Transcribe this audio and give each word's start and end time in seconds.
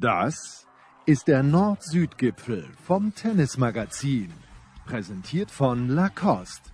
Das 0.00 0.64
ist 1.06 1.26
der 1.26 1.42
Nord-Süd-Gipfel 1.42 2.64
vom 2.86 3.12
Tennismagazin. 3.16 4.32
Präsentiert 4.86 5.50
von 5.50 5.88
Lacoste. 5.88 6.70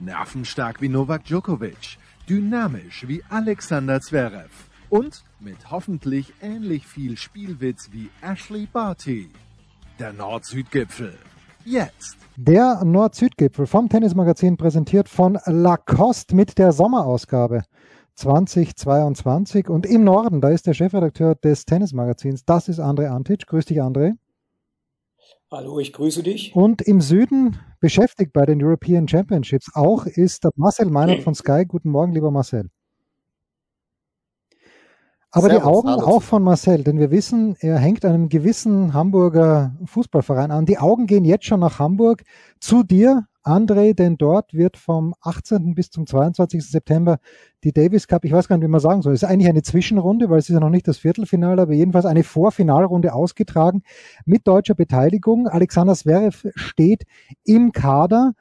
Nervenstark 0.00 0.80
wie 0.80 0.88
Novak 0.88 1.24
Djokovic, 1.26 1.96
dynamisch 2.28 3.06
wie 3.06 3.22
Alexander 3.28 4.00
Zverev 4.00 4.50
und 4.90 5.22
mit 5.38 5.70
hoffentlich 5.70 6.32
ähnlich 6.42 6.88
viel 6.88 7.16
Spielwitz 7.16 7.90
wie 7.92 8.10
Ashley 8.20 8.66
Barty. 8.66 9.30
Der 10.00 10.12
Nord-Süd-Gipfel. 10.12 11.16
Jetzt. 11.64 12.16
Der 12.34 12.84
Nord-Süd-Gipfel 12.84 13.68
vom 13.68 13.88
Tennismagazin 13.88 14.56
präsentiert 14.56 15.08
von 15.08 15.38
Lacoste 15.44 16.34
mit 16.34 16.58
der 16.58 16.72
Sommerausgabe 16.72 17.62
2022. 18.16 19.68
Und 19.68 19.86
im 19.86 20.04
Norden, 20.04 20.40
da 20.40 20.48
ist 20.48 20.66
der 20.66 20.74
Chefredakteur 20.74 21.34
des 21.36 21.64
Tennismagazins, 21.64 22.44
das 22.44 22.68
ist 22.68 22.80
André 22.80 23.06
Antic. 23.08 23.46
Grüß 23.46 23.66
dich, 23.66 23.80
André. 23.80 24.14
Hallo, 25.50 25.78
ich 25.78 25.92
grüße 25.92 26.22
dich. 26.22 26.56
Und 26.56 26.82
im 26.82 27.00
Süden 27.00 27.58
beschäftigt 27.78 28.32
bei 28.32 28.46
den 28.46 28.62
European 28.62 29.06
Championships 29.06 29.70
auch 29.74 30.06
ist 30.06 30.48
Marcel 30.56 30.90
Meinert 30.90 31.22
von 31.22 31.34
Sky. 31.34 31.64
Guten 31.66 31.90
Morgen, 31.90 32.12
lieber 32.12 32.32
Marcel. 32.32 32.68
Aber 35.30 35.48
Servus, 35.48 35.62
die 35.62 35.68
Augen 35.68 35.88
hallo. 35.90 36.06
auch 36.06 36.22
von 36.22 36.42
Marcel, 36.42 36.82
denn 36.82 36.98
wir 36.98 37.10
wissen, 37.10 37.56
er 37.60 37.78
hängt 37.78 38.04
einem 38.04 38.28
gewissen 38.28 38.94
Hamburger 38.94 39.76
Fußballverein 39.84 40.50
an. 40.50 40.66
Die 40.66 40.78
Augen 40.78 41.06
gehen 41.06 41.24
jetzt 41.24 41.44
schon 41.44 41.60
nach 41.60 41.78
Hamburg 41.78 42.22
zu 42.58 42.82
dir, 42.82 43.26
André, 43.46 43.94
denn 43.94 44.16
dort 44.16 44.52
wird 44.54 44.76
vom 44.76 45.14
18. 45.20 45.74
bis 45.74 45.90
zum 45.90 46.06
22. 46.06 46.68
September 46.68 47.18
die 47.62 47.72
Davis 47.72 48.08
Cup, 48.08 48.24
ich 48.24 48.32
weiß 48.32 48.48
gar 48.48 48.56
nicht, 48.56 48.66
wie 48.66 48.70
man 48.70 48.80
sagen 48.80 49.02
soll, 49.02 49.14
es 49.14 49.22
ist 49.22 49.28
eigentlich 49.28 49.48
eine 49.48 49.62
Zwischenrunde, 49.62 50.28
weil 50.28 50.38
es 50.38 50.48
ist 50.48 50.54
ja 50.54 50.60
noch 50.60 50.70
nicht 50.70 50.88
das 50.88 50.98
Viertelfinale, 50.98 51.62
aber 51.62 51.72
jedenfalls 51.72 52.06
eine 52.06 52.24
Vorfinalrunde 52.24 53.14
ausgetragen 53.14 53.82
mit 54.24 54.46
deutscher 54.46 54.74
Beteiligung. 54.74 55.46
Alexander 55.46 55.94
Zverev 55.94 56.50
steht 56.56 57.04
im 57.44 57.72
Kader 57.72 58.32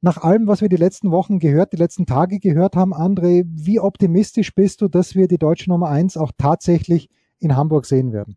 nach 0.00 0.18
allem, 0.18 0.46
was 0.46 0.60
wir 0.60 0.68
die 0.68 0.76
letzten 0.76 1.10
Wochen 1.10 1.38
gehört, 1.38 1.72
die 1.72 1.78
letzten 1.78 2.06
Tage 2.06 2.38
gehört 2.38 2.76
haben, 2.76 2.94
André, 2.94 3.44
wie 3.46 3.80
optimistisch 3.80 4.54
bist 4.54 4.80
du, 4.80 4.88
dass 4.88 5.14
wir 5.14 5.28
die 5.28 5.38
deutsche 5.38 5.70
Nummer 5.70 5.88
1 5.88 6.16
auch 6.16 6.32
tatsächlich 6.36 7.08
in 7.38 7.56
Hamburg 7.56 7.86
sehen 7.86 8.12
werden? 8.12 8.36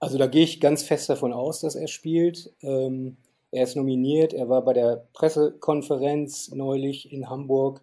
Also 0.00 0.18
da 0.18 0.26
gehe 0.26 0.44
ich 0.44 0.60
ganz 0.60 0.82
fest 0.82 1.08
davon 1.08 1.32
aus, 1.32 1.60
dass 1.60 1.74
er 1.74 1.88
spielt. 1.88 2.52
Ähm, 2.62 3.16
er 3.50 3.64
ist 3.64 3.76
nominiert, 3.76 4.34
er 4.34 4.48
war 4.48 4.62
bei 4.64 4.72
der 4.72 5.08
Pressekonferenz 5.14 6.50
neulich 6.50 7.12
in 7.12 7.28
Hamburg 7.28 7.82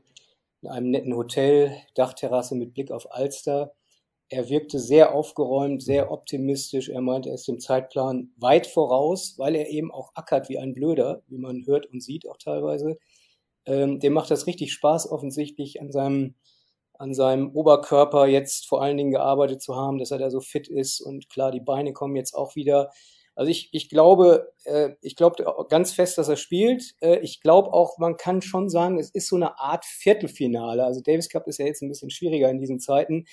in 0.61 0.69
einem 0.69 0.89
netten 0.91 1.15
Hotel, 1.15 1.75
Dachterrasse 1.95 2.55
mit 2.55 2.73
Blick 2.73 2.91
auf 2.91 3.11
Alster. 3.11 3.73
Er 4.29 4.49
wirkte 4.49 4.79
sehr 4.79 5.13
aufgeräumt, 5.13 5.83
sehr 5.83 6.11
optimistisch. 6.11 6.89
Er 6.89 7.01
meinte, 7.01 7.29
er 7.29 7.35
ist 7.35 7.47
dem 7.47 7.59
Zeitplan 7.59 8.31
weit 8.37 8.65
voraus, 8.65 9.35
weil 9.37 9.55
er 9.55 9.69
eben 9.69 9.91
auch 9.91 10.11
ackert 10.15 10.49
wie 10.49 10.57
ein 10.57 10.73
Blöder, 10.73 11.21
wie 11.27 11.37
man 11.37 11.65
hört 11.67 11.85
und 11.85 12.01
sieht 12.01 12.27
auch 12.27 12.37
teilweise. 12.37 12.97
Ähm, 13.67 13.99
dem 13.99 14.13
macht 14.13 14.31
das 14.31 14.47
richtig 14.47 14.73
Spaß, 14.73 15.11
offensichtlich 15.11 15.81
an 15.81 15.91
seinem, 15.91 16.35
an 16.93 17.13
seinem 17.13 17.51
Oberkörper 17.55 18.25
jetzt 18.25 18.67
vor 18.67 18.81
allen 18.81 18.97
Dingen 18.97 19.11
gearbeitet 19.11 19.61
zu 19.61 19.75
haben, 19.75 19.99
dass 19.99 20.11
er 20.11 20.17
da 20.17 20.31
so 20.31 20.41
fit 20.41 20.67
ist. 20.67 21.01
Und 21.01 21.29
klar, 21.29 21.51
die 21.51 21.61
Beine 21.61 21.93
kommen 21.93 22.15
jetzt 22.15 22.33
auch 22.33 22.55
wieder. 22.55 22.91
Also 23.35 23.51
ich, 23.51 23.69
ich 23.73 23.89
glaube, 23.89 24.53
äh, 24.63 24.91
ich 25.01 25.15
glaube 25.15 25.43
ganz 25.69 25.91
fest, 25.91 26.17
dass 26.17 26.29
er 26.29 26.37
spielt. 26.37 26.95
Äh, 27.01 27.19
ich 27.19 27.41
glaube 27.41 27.73
auch, 27.73 27.97
man 27.97 28.17
kann 28.17 28.41
schon 28.41 28.69
sagen, 28.69 28.97
es 28.97 29.09
ist 29.09 29.27
so 29.27 29.35
eine 29.35 29.59
Art 29.59 29.85
Viertelfinale. 29.85 30.83
Also 30.83 31.01
Davis 31.01 31.29
Cup 31.29 31.47
ist 31.47 31.59
ja 31.59 31.65
jetzt 31.65 31.81
ein 31.81 31.89
bisschen 31.89 32.09
schwieriger 32.09 32.49
in 32.49 32.59
diesen 32.59 32.79
Zeiten. 32.79 33.25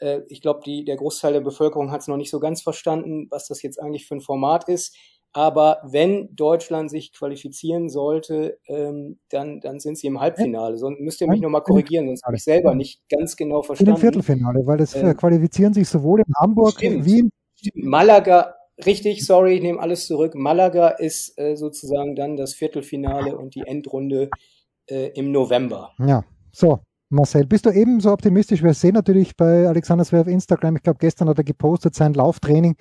Äh, 0.00 0.20
ich 0.28 0.42
glaube, 0.42 0.60
der 0.84 0.96
Großteil 0.96 1.32
der 1.32 1.40
Bevölkerung 1.40 1.90
hat 1.90 2.02
es 2.02 2.08
noch 2.08 2.18
nicht 2.18 2.30
so 2.30 2.40
ganz 2.40 2.62
verstanden, 2.62 3.26
was 3.30 3.48
das 3.48 3.62
jetzt 3.62 3.80
eigentlich 3.80 4.06
für 4.06 4.16
ein 4.16 4.20
Format 4.20 4.68
ist. 4.68 4.94
Aber 5.32 5.78
wenn 5.84 6.34
Deutschland 6.34 6.90
sich 6.90 7.12
qualifizieren 7.12 7.90
sollte, 7.90 8.58
ähm, 8.66 9.18
dann, 9.28 9.60
dann 9.60 9.78
sind 9.78 9.98
sie 9.98 10.06
im 10.06 10.20
Halbfinale. 10.20 10.78
Sonst 10.78 11.00
müsst 11.00 11.20
ihr 11.20 11.28
mich 11.28 11.40
nochmal 11.40 11.62
korrigieren, 11.62 12.06
sonst 12.06 12.24
habe 12.24 12.36
ich 12.36 12.44
selber 12.44 12.74
nicht 12.74 13.02
ganz 13.10 13.36
genau 13.36 13.62
verstanden. 13.62 13.94
Dem 13.94 14.00
Viertelfinale, 14.00 14.66
weil 14.66 14.80
es 14.80 14.94
äh, 14.94 15.14
qualifizieren 15.14 15.74
sich 15.74 15.88
sowohl 15.88 16.20
in 16.20 16.32
Hamburg 16.40 16.72
stimmt, 16.72 17.04
wie 17.04 17.20
in 17.20 17.30
Malaga, 17.74 18.54
richtig, 18.84 19.24
sorry, 19.24 19.54
ich 19.54 19.62
nehme 19.62 19.80
alles 19.80 20.06
zurück. 20.06 20.34
Malaga 20.34 20.88
ist 20.88 21.38
äh, 21.38 21.56
sozusagen 21.56 22.16
dann 22.16 22.36
das 22.36 22.54
Viertelfinale 22.54 23.36
und 23.36 23.54
die 23.54 23.62
Endrunde 23.66 24.30
äh, 24.86 25.10
im 25.14 25.32
November. 25.32 25.92
Ja, 25.98 26.24
so. 26.52 26.80
Marcel, 27.10 27.46
bist 27.46 27.64
du 27.64 27.70
ebenso 27.70 28.12
optimistisch? 28.12 28.62
Wir 28.62 28.74
sehen 28.74 28.92
natürlich 28.92 29.34
bei 29.34 29.66
Alexander 29.66 30.04
Zverev 30.04 30.28
auf 30.28 30.32
Instagram, 30.32 30.76
ich 30.76 30.82
glaube, 30.82 30.98
gestern 31.00 31.30
hat 31.30 31.38
er 31.38 31.44
gepostet 31.44 31.94
sein 31.94 32.12
Lauftraining 32.12 32.76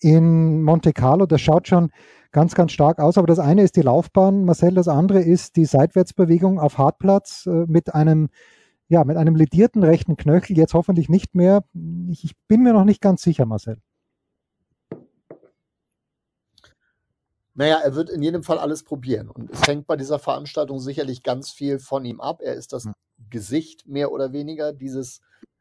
in 0.00 0.62
Monte 0.62 0.92
Carlo. 0.92 1.26
Das 1.26 1.40
schaut 1.40 1.68
schon 1.68 1.92
ganz, 2.32 2.56
ganz 2.56 2.72
stark 2.72 2.98
aus. 2.98 3.18
Aber 3.18 3.28
das 3.28 3.38
eine 3.38 3.62
ist 3.62 3.76
die 3.76 3.82
Laufbahn, 3.82 4.44
Marcel, 4.44 4.74
das 4.74 4.88
andere 4.88 5.20
ist 5.20 5.54
die 5.54 5.64
Seitwärtsbewegung 5.64 6.58
auf 6.58 6.78
Hartplatz 6.78 7.46
äh, 7.46 7.66
mit 7.68 7.94
einem, 7.94 8.30
ja, 8.88 9.04
mit 9.04 9.16
einem 9.16 9.36
ledierten 9.36 9.84
rechten 9.84 10.16
Knöchel, 10.16 10.56
jetzt 10.56 10.74
hoffentlich 10.74 11.08
nicht 11.08 11.36
mehr. 11.36 11.62
Ich, 12.10 12.24
ich 12.24 12.32
bin 12.48 12.62
mir 12.62 12.72
noch 12.72 12.84
nicht 12.84 13.00
ganz 13.00 13.22
sicher, 13.22 13.46
Marcel. 13.46 13.78
Naja, 17.58 17.80
er 17.82 17.96
wird 17.96 18.08
in 18.08 18.22
jedem 18.22 18.44
Fall 18.44 18.60
alles 18.60 18.84
probieren. 18.84 19.28
Und 19.28 19.50
es 19.50 19.66
hängt 19.66 19.88
bei 19.88 19.96
dieser 19.96 20.20
Veranstaltung 20.20 20.78
sicherlich 20.78 21.24
ganz 21.24 21.50
viel 21.50 21.80
von 21.80 22.04
ihm 22.04 22.20
ab. 22.20 22.40
Er 22.40 22.54
ist 22.54 22.72
das 22.72 22.84
hm. 22.84 22.92
Gesicht 23.30 23.84
mehr 23.88 24.12
oder 24.12 24.32
weniger 24.32 24.72
dieses, 24.72 25.20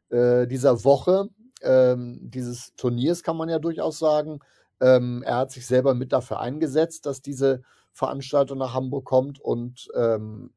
äh, 0.09 0.45
dieser 0.45 0.83
Woche, 0.83 1.29
ähm, 1.63 2.19
dieses 2.21 2.75
Turniers, 2.75 3.23
kann 3.23 3.35
man 3.35 3.49
ja 3.49 3.57
durchaus 3.57 3.97
sagen. 3.97 4.41
Ähm, 4.79 5.23
er 5.25 5.37
hat 5.37 5.51
sich 5.51 5.65
selber 5.65 5.95
mit 5.95 6.13
dafür 6.13 6.39
eingesetzt, 6.39 7.07
dass 7.07 7.23
diese 7.23 7.63
Veranstaltung 7.93 8.59
nach 8.59 8.75
Hamburg 8.75 9.05
kommt 9.05 9.39
und 9.39 9.87
ähm, 9.95 10.51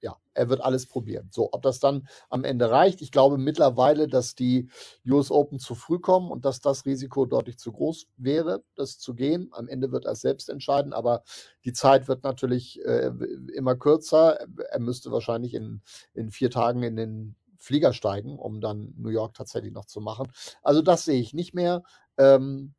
ja, 0.00 0.16
er 0.34 0.48
wird 0.48 0.60
alles 0.60 0.86
probieren. 0.86 1.28
So, 1.32 1.48
ob 1.52 1.62
das 1.62 1.80
dann 1.80 2.06
am 2.28 2.44
Ende 2.44 2.70
reicht, 2.70 3.00
ich 3.00 3.10
glaube 3.10 3.38
mittlerweile, 3.38 4.08
dass 4.08 4.34
die 4.34 4.68
US 5.06 5.30
Open 5.30 5.58
zu 5.58 5.74
früh 5.74 5.98
kommen 5.98 6.30
und 6.30 6.44
dass 6.44 6.60
das 6.60 6.84
Risiko 6.84 7.26
deutlich 7.26 7.58
zu 7.58 7.72
groß 7.72 8.06
wäre, 8.16 8.62
das 8.74 8.98
zu 8.98 9.14
gehen. 9.14 9.48
Am 9.52 9.68
Ende 9.68 9.92
wird 9.92 10.04
er 10.04 10.14
selbst 10.14 10.48
entscheiden, 10.48 10.92
aber 10.92 11.22
die 11.64 11.72
Zeit 11.72 12.08
wird 12.08 12.24
natürlich 12.24 12.84
äh, 12.84 13.10
immer 13.54 13.76
kürzer. 13.76 14.38
Er 14.70 14.80
müsste 14.80 15.10
wahrscheinlich 15.10 15.54
in, 15.54 15.82
in 16.14 16.30
vier 16.30 16.50
Tagen 16.50 16.82
in 16.82 16.96
den 16.96 17.36
Flieger 17.58 17.92
steigen, 17.92 18.38
um 18.38 18.60
dann 18.60 18.94
New 18.96 19.08
York 19.08 19.34
tatsächlich 19.34 19.72
noch 19.72 19.86
zu 19.86 20.00
machen. 20.00 20.30
Also 20.62 20.82
das 20.82 21.04
sehe 21.04 21.20
ich 21.20 21.32
nicht 21.32 21.54
mehr. 21.54 21.82
Ähm, 22.18 22.74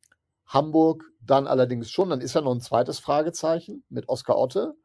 Hamburg 0.46 1.04
dann 1.20 1.46
allerdings 1.46 1.90
schon. 1.90 2.10
Dann 2.10 2.20
ist 2.20 2.34
ja 2.34 2.40
noch 2.40 2.54
ein 2.54 2.60
zweites 2.60 2.98
Fragezeichen 2.98 3.84
mit 3.90 4.08
Oskar 4.08 4.38
Otte 4.38 4.76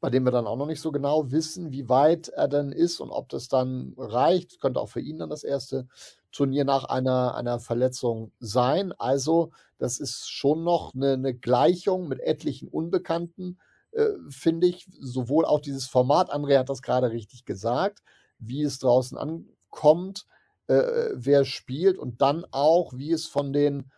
bei 0.00 0.10
dem 0.10 0.24
wir 0.24 0.30
dann 0.30 0.46
auch 0.46 0.56
noch 0.56 0.66
nicht 0.66 0.80
so 0.80 0.92
genau 0.92 1.30
wissen, 1.30 1.72
wie 1.72 1.88
weit 1.88 2.28
er 2.28 2.48
denn 2.48 2.70
ist 2.70 3.00
und 3.00 3.10
ob 3.10 3.28
das 3.28 3.48
dann 3.48 3.94
reicht. 3.96 4.60
Könnte 4.60 4.80
auch 4.80 4.88
für 4.88 5.00
ihn 5.00 5.18
dann 5.18 5.30
das 5.30 5.44
erste 5.44 5.88
Turnier 6.30 6.64
nach 6.64 6.84
einer, 6.84 7.34
einer 7.34 7.58
Verletzung 7.58 8.32
sein. 8.38 8.92
Also, 8.98 9.50
das 9.78 9.98
ist 9.98 10.30
schon 10.30 10.62
noch 10.62 10.94
eine, 10.94 11.12
eine 11.12 11.34
Gleichung 11.34 12.08
mit 12.08 12.20
etlichen 12.20 12.68
Unbekannten, 12.68 13.58
äh, 13.92 14.10
finde 14.28 14.68
ich. 14.68 14.86
Sowohl 15.00 15.44
auch 15.44 15.60
dieses 15.60 15.86
Format, 15.86 16.32
André 16.32 16.58
hat 16.58 16.68
das 16.68 16.82
gerade 16.82 17.10
richtig 17.10 17.44
gesagt, 17.44 18.02
wie 18.38 18.62
es 18.62 18.78
draußen 18.78 19.18
ankommt, 19.18 20.26
äh, 20.68 21.10
wer 21.14 21.44
spielt 21.44 21.98
und 21.98 22.20
dann 22.20 22.44
auch, 22.52 22.92
wie 22.92 23.10
es 23.10 23.26
von 23.26 23.52
den 23.52 23.90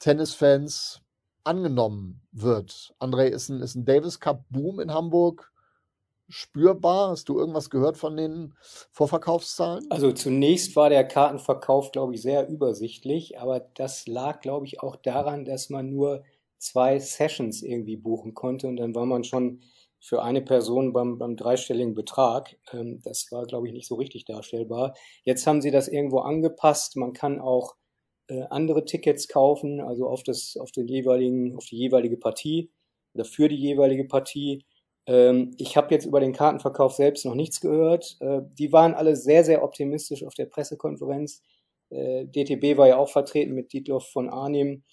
Tennisfans 0.00 1.00
angenommen 1.48 2.20
wird. 2.30 2.94
André, 3.00 3.24
ist 3.24 3.48
ein, 3.48 3.60
ist 3.60 3.74
ein 3.74 3.84
Davis 3.84 4.20
Cup 4.20 4.44
Boom 4.50 4.80
in 4.80 4.92
Hamburg 4.92 5.50
spürbar? 6.28 7.10
Hast 7.10 7.28
du 7.28 7.38
irgendwas 7.38 7.70
gehört 7.70 7.96
von 7.96 8.16
den 8.16 8.54
Vorverkaufszahlen? 8.92 9.86
Also 9.90 10.12
zunächst 10.12 10.76
war 10.76 10.90
der 10.90 11.08
Kartenverkauf, 11.08 11.90
glaube 11.90 12.14
ich, 12.14 12.22
sehr 12.22 12.48
übersichtlich, 12.48 13.40
aber 13.40 13.60
das 13.60 14.06
lag, 14.06 14.40
glaube 14.40 14.66
ich, 14.66 14.82
auch 14.82 14.96
daran, 14.96 15.44
dass 15.44 15.70
man 15.70 15.88
nur 15.88 16.22
zwei 16.58 16.98
Sessions 16.98 17.62
irgendwie 17.62 17.96
buchen 17.96 18.34
konnte 18.34 18.68
und 18.68 18.76
dann 18.76 18.94
war 18.94 19.06
man 19.06 19.24
schon 19.24 19.62
für 20.00 20.22
eine 20.22 20.42
Person 20.42 20.92
beim, 20.92 21.18
beim 21.18 21.36
dreistelligen 21.36 21.94
Betrag. 21.94 22.56
Ähm, 22.72 23.00
das 23.02 23.28
war, 23.30 23.46
glaube 23.46 23.66
ich, 23.66 23.72
nicht 23.72 23.88
so 23.88 23.96
richtig 23.96 24.24
darstellbar. 24.26 24.94
Jetzt 25.24 25.46
haben 25.46 25.60
sie 25.60 25.70
das 25.70 25.88
irgendwo 25.88 26.20
angepasst. 26.20 26.96
Man 26.96 27.12
kann 27.14 27.40
auch 27.40 27.74
äh, 28.28 28.42
andere 28.50 28.84
Tickets 28.84 29.28
kaufen, 29.28 29.80
also 29.80 30.06
auf 30.06 30.22
das, 30.22 30.56
auf 30.58 30.70
den 30.70 30.86
jeweiligen, 30.86 31.56
auf 31.56 31.64
die 31.66 31.76
jeweilige 31.76 32.16
Partie 32.16 32.70
oder 33.14 33.24
für 33.24 33.48
die 33.48 33.56
jeweilige 33.56 34.04
Partie. 34.04 34.64
Ähm, 35.06 35.54
ich 35.58 35.76
habe 35.76 35.94
jetzt 35.94 36.06
über 36.06 36.20
den 36.20 36.32
Kartenverkauf 36.32 36.94
selbst 36.94 37.24
noch 37.24 37.34
nichts 37.34 37.60
gehört. 37.60 38.16
Äh, 38.20 38.42
die 38.58 38.72
waren 38.72 38.94
alle 38.94 39.16
sehr, 39.16 39.44
sehr 39.44 39.64
optimistisch 39.64 40.24
auf 40.24 40.34
der 40.34 40.46
Pressekonferenz. 40.46 41.42
Äh, 41.90 42.26
DTB 42.26 42.76
war 42.76 42.88
ja 42.88 42.98
auch 42.98 43.08
vertreten 43.08 43.54
mit 43.54 43.72
Dietloff 43.72 44.08
von 44.08 44.28
Arnim 44.28 44.84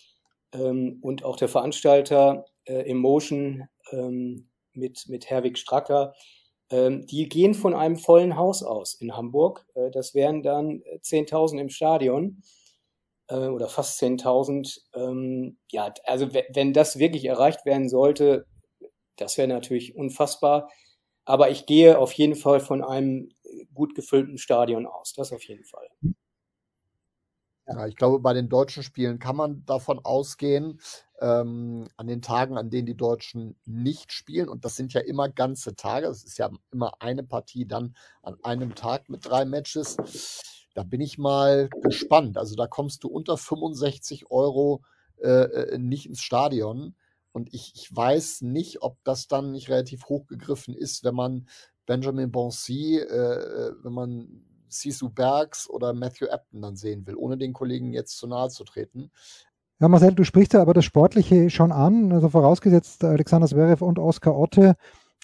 ähm, 0.53 0.99
und 1.01 1.23
auch 1.25 1.35
der 1.35 1.49
Veranstalter 1.49 2.45
äh, 2.65 2.89
Emotion 2.89 3.67
ähm, 3.91 4.49
mit, 4.73 5.05
mit 5.09 5.29
Herwig 5.29 5.57
Stracker. 5.57 6.13
Ähm, 6.71 7.05
die 7.05 7.29
gehen 7.29 7.53
von 7.53 7.73
einem 7.73 7.97
vollen 7.97 8.37
Haus 8.37 8.63
aus 8.63 8.95
in 8.95 9.15
Hamburg. 9.15 9.67
Äh, 9.75 9.91
das 9.91 10.15
wären 10.15 10.41
dann 10.41 10.81
10.000 11.01 11.59
im 11.59 11.69
Stadion. 11.69 12.41
Äh, 13.27 13.47
oder 13.47 13.67
fast 13.67 14.01
10.000. 14.01 14.81
Ähm, 14.93 15.57
ja, 15.71 15.93
also 16.05 16.29
wenn 16.33 16.73
das 16.73 16.99
wirklich 16.99 17.25
erreicht 17.25 17.65
werden 17.65 17.89
sollte, 17.89 18.45
das 19.17 19.37
wäre 19.37 19.47
natürlich 19.47 19.95
unfassbar. 19.95 20.69
Aber 21.25 21.49
ich 21.49 21.65
gehe 21.65 21.97
auf 21.97 22.13
jeden 22.13 22.35
Fall 22.35 22.59
von 22.59 22.83
einem 22.83 23.29
gut 23.73 23.95
gefüllten 23.95 24.37
Stadion 24.37 24.85
aus. 24.85 25.13
Das 25.13 25.33
auf 25.33 25.43
jeden 25.43 25.63
Fall. 25.65 25.87
Ja, 27.67 27.87
ich 27.87 27.95
glaube, 27.95 28.19
bei 28.19 28.33
den 28.33 28.47
deutschen 28.47 28.83
Spielen 28.83 29.17
kann 29.17 29.35
man 29.35 29.65
davon 29.65 29.99
ausgehen, 30.03 30.79
ähm, 31.19 31.87
an 31.97 32.05
den 32.05 32.21
Tagen, 32.21 32.57
an 32.59 32.69
denen 32.69 32.85
die 32.85 32.95
Deutschen 32.95 33.55
nicht 33.65 34.13
spielen, 34.13 34.49
und 34.49 34.65
das 34.65 34.75
sind 34.75 34.93
ja 34.93 35.01
immer 35.01 35.29
ganze 35.29 35.75
Tage, 35.75 36.05
es 36.07 36.23
ist 36.23 36.37
ja 36.37 36.51
immer 36.71 36.93
eine 36.99 37.23
Partie 37.23 37.65
dann 37.65 37.95
an 38.21 38.37
einem 38.43 38.75
Tag 38.75 39.09
mit 39.09 39.25
drei 39.25 39.45
Matches. 39.45 39.97
Da 40.75 40.83
bin 40.83 41.01
ich 41.01 41.17
mal 41.17 41.69
gespannt. 41.81 42.37
Also 42.37 42.55
da 42.55 42.67
kommst 42.67 43.03
du 43.03 43.07
unter 43.07 43.37
65 43.37 44.29
Euro 44.29 44.83
äh, 45.17 45.29
äh, 45.29 45.77
nicht 45.79 46.05
ins 46.05 46.21
Stadion. 46.21 46.95
Und 47.31 47.53
ich, 47.53 47.73
ich 47.75 47.95
weiß 47.95 48.41
nicht, 48.41 48.81
ob 48.81 48.97
das 49.03 49.27
dann 49.27 49.53
nicht 49.53 49.69
relativ 49.69 50.05
hochgegriffen 50.07 50.75
ist, 50.75 51.03
wenn 51.03 51.15
man 51.15 51.47
Benjamin 51.85 52.31
Bonsi, 52.31 52.97
äh, 52.97 53.05
äh 53.05 53.73
wenn 53.83 53.93
man 53.93 54.45
Sisu 54.67 55.09
Bergs 55.09 55.69
oder 55.69 55.93
Matthew 55.93 56.27
Apton 56.27 56.61
dann 56.61 56.75
sehen 56.75 57.07
will, 57.07 57.15
ohne 57.15 57.37
den 57.37 57.53
Kollegen 57.53 57.93
jetzt 57.93 58.17
zu 58.17 58.27
nahe 58.27 58.49
zu 58.49 58.65
treten. 58.65 59.11
Ja, 59.79 59.87
Marcel, 59.87 60.13
du 60.13 60.23
sprichst 60.23 60.53
ja 60.53 60.61
aber 60.61 60.73
das 60.73 60.85
Sportliche 60.85 61.49
schon 61.49 61.71
an. 61.71 62.11
Also 62.11 62.29
vorausgesetzt, 62.29 63.03
Alexander 63.03 63.47
Zverev 63.47 63.83
und 63.83 63.99
Oskar 63.99 64.37
Otte 64.37 64.75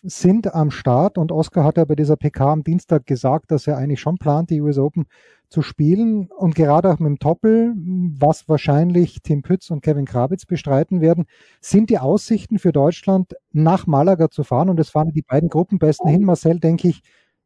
sind 0.04 0.54
am 0.54 0.72
Start 0.72 1.18
und 1.18 1.32
Oskar 1.32 1.64
hat 1.64 1.78
ja 1.78 1.86
bei 1.86 1.96
dieser 1.96 2.16
PK 2.16 2.52
am 2.52 2.64
Dienstag 2.64 3.06
gesagt, 3.06 3.52
dass 3.52 3.68
er 3.68 3.78
eigentlich 3.78 4.02
schon 4.02 4.18
plant, 4.18 4.50
die 4.50 4.62
US 4.62 4.78
Open 4.78 5.06
zu 5.52 5.62
spielen 5.62 6.28
und 6.32 6.56
gerade 6.56 6.90
auch 6.90 7.00
mit 7.00 7.10
dem 7.10 7.20
Toppel, 7.20 7.74
was 7.76 8.48
wahrscheinlich 8.48 9.22
Tim 9.22 9.42
Pütz 9.42 9.70
und 9.70 9.82
Kevin 9.82 10.06
Krabitz 10.06 10.46
bestreiten 10.46 11.02
werden, 11.02 11.26
sind 11.60 11.90
die 11.90 12.00
Aussichten 12.00 12.58
für 12.58 12.72
Deutschland 12.72 13.36
nach 13.52 13.86
Malaga 13.86 14.30
zu 14.30 14.46
fahren 14.46 14.70
und 14.70 14.80
es 14.80 14.90
fahren 14.90 15.12
die 15.12 15.22
beiden 15.22 15.50
Gruppenbesten 15.50 16.10
hin. 16.10 16.24
Marcel, 16.24 16.60
denke 16.60 16.88
ich, 16.88 17.02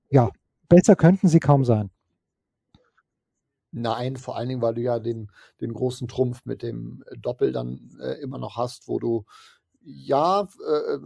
ja, 0.10 0.30
besser 0.69 0.96
könnten 0.96 1.28
sie 1.28 1.40
kaum 1.40 1.66
sein. 1.66 1.90
Nein, 3.72 4.18
vor 4.18 4.38
allen 4.38 4.50
Dingen, 4.50 4.62
weil 4.62 4.75
du 4.75 4.81
ja 4.81 5.00
den, 5.00 5.31
den 5.60 5.74
großen 5.74 6.08
Trumpf 6.08 6.46
mit 6.46 6.62
dem 6.62 7.04
Doppel 7.18 7.51
dann 7.51 7.98
äh, 8.00 8.22
immer 8.22 8.38
noch 8.38 8.56
hast, 8.56 8.88
wo 8.88 9.00
du 9.00 9.25
ja, 9.86 10.48
äh, 10.68 10.98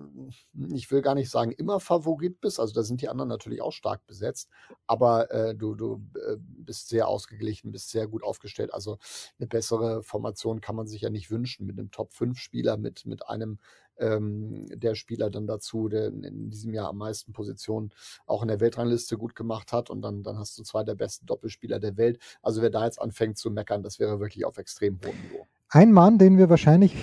ich 0.74 0.90
will 0.90 1.02
gar 1.02 1.14
nicht 1.14 1.30
sagen, 1.30 1.52
immer 1.52 1.82
Favorit 1.82 2.40
bist. 2.40 2.60
Also 2.60 2.74
da 2.74 2.84
sind 2.84 3.02
die 3.02 3.10
anderen 3.10 3.28
natürlich 3.28 3.62
auch 3.62 3.74
stark 3.74 4.08
besetzt, 4.08 4.50
aber 4.88 5.30
äh, 5.32 5.54
du, 5.54 5.76
du 5.76 6.02
äh, 6.16 6.38
bist 6.40 6.88
sehr 6.88 7.10
ausgeglichen, 7.10 7.72
bist 7.72 7.90
sehr 7.90 8.08
gut 8.08 8.24
aufgestellt. 8.24 8.74
Also 8.74 8.98
eine 9.38 9.48
bessere 9.48 10.02
Formation 10.02 10.62
kann 10.62 10.78
man 10.78 10.88
sich 10.88 11.02
ja 11.02 11.10
nicht 11.10 11.30
wünschen 11.30 11.66
mit 11.66 11.78
einem 11.78 11.92
Top-5-Spieler, 11.92 12.78
mit, 12.78 13.06
mit 13.06 13.28
einem 13.28 13.60
ähm, 13.98 14.66
der 14.70 14.96
Spieler 14.96 15.30
dann 15.30 15.46
dazu, 15.46 15.90
der 15.90 16.08
in 16.08 16.50
diesem 16.50 16.74
Jahr 16.74 16.88
am 16.88 16.98
meisten 16.98 17.34
Positionen 17.34 17.92
auch 18.26 18.42
in 18.42 18.48
der 18.48 18.62
Weltrangliste 18.62 19.18
gut 19.18 19.36
gemacht 19.36 19.74
hat. 19.74 19.90
Und 19.90 20.02
dann, 20.02 20.24
dann 20.24 20.38
hast 20.38 20.58
du 20.58 20.64
zwei 20.64 20.86
der 20.86 20.96
besten 20.96 21.26
Doppelspieler 21.26 21.80
der 21.80 21.98
Welt. 21.98 22.20
Also 22.42 22.62
wer 22.62 22.70
da 22.70 22.86
jetzt 22.86 23.02
anfängt 23.02 23.38
zu 23.38 23.52
meckern, 23.52 23.84
das 23.84 24.00
wäre 24.00 24.22
wirklich 24.22 24.46
auf 24.46 24.58
extrem 24.58 25.00
hohem 25.06 25.22
Niveau. 25.24 25.48
Ein 25.70 25.92
Mann, 25.92 26.18
den 26.18 26.38
wir 26.38 26.50
wahrscheinlich 26.50 26.96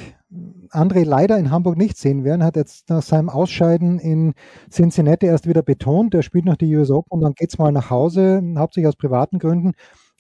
André 0.71 1.05
leider 1.05 1.39
in 1.39 1.51
Hamburg 1.53 1.77
nicht 1.77 1.97
sehen 1.97 2.25
werden, 2.25 2.43
hat 2.43 2.57
jetzt 2.57 2.89
nach 2.89 3.03
seinem 3.03 3.29
Ausscheiden 3.29 4.01
in 4.01 4.35
Cincinnati 4.71 5.27
erst 5.27 5.47
wieder 5.47 5.63
betont, 5.63 6.15
er 6.15 6.23
spielt 6.23 6.45
noch 6.45 6.57
die 6.57 6.75
US 6.77 6.91
Open 6.91 7.19
und 7.19 7.21
dann 7.23 7.35
geht 7.35 7.51
es 7.51 7.59
mal 7.59 7.71
nach 7.71 7.91
Hause, 7.91 8.43
hauptsächlich 8.59 8.89
aus 8.89 8.97
privaten 8.97 9.39
Gründen, 9.39 9.73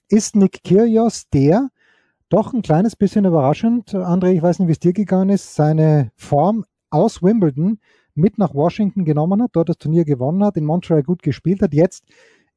ist 0.08 0.37
Nick 0.37 0.62
Kyrgios 0.62 1.28
der, 1.31 1.70
doch 2.28 2.54
ein 2.54 2.62
kleines 2.62 2.94
bisschen 2.94 3.25
überraschend, 3.25 3.94
André, 3.94 4.31
ich 4.31 4.43
weiß 4.43 4.60
nicht, 4.60 4.69
wie 4.69 4.72
es 4.72 4.78
dir 4.78 4.93
gegangen 4.93 5.31
ist, 5.31 5.56
seine 5.56 6.12
Form 6.14 6.64
aus 6.90 7.22
Wimbledon 7.22 7.81
mit 8.14 8.38
nach 8.38 8.54
Washington 8.54 9.04
genommen 9.04 9.43
hat, 9.43 9.50
dort 9.54 9.69
das 9.69 9.78
Turnier 9.78 10.04
gewonnen 10.04 10.44
hat, 10.44 10.56
in 10.56 10.64
Montreal 10.64 11.02
gut 11.02 11.22
gespielt 11.22 11.62
hat. 11.62 11.75
Jetzt 11.75 12.04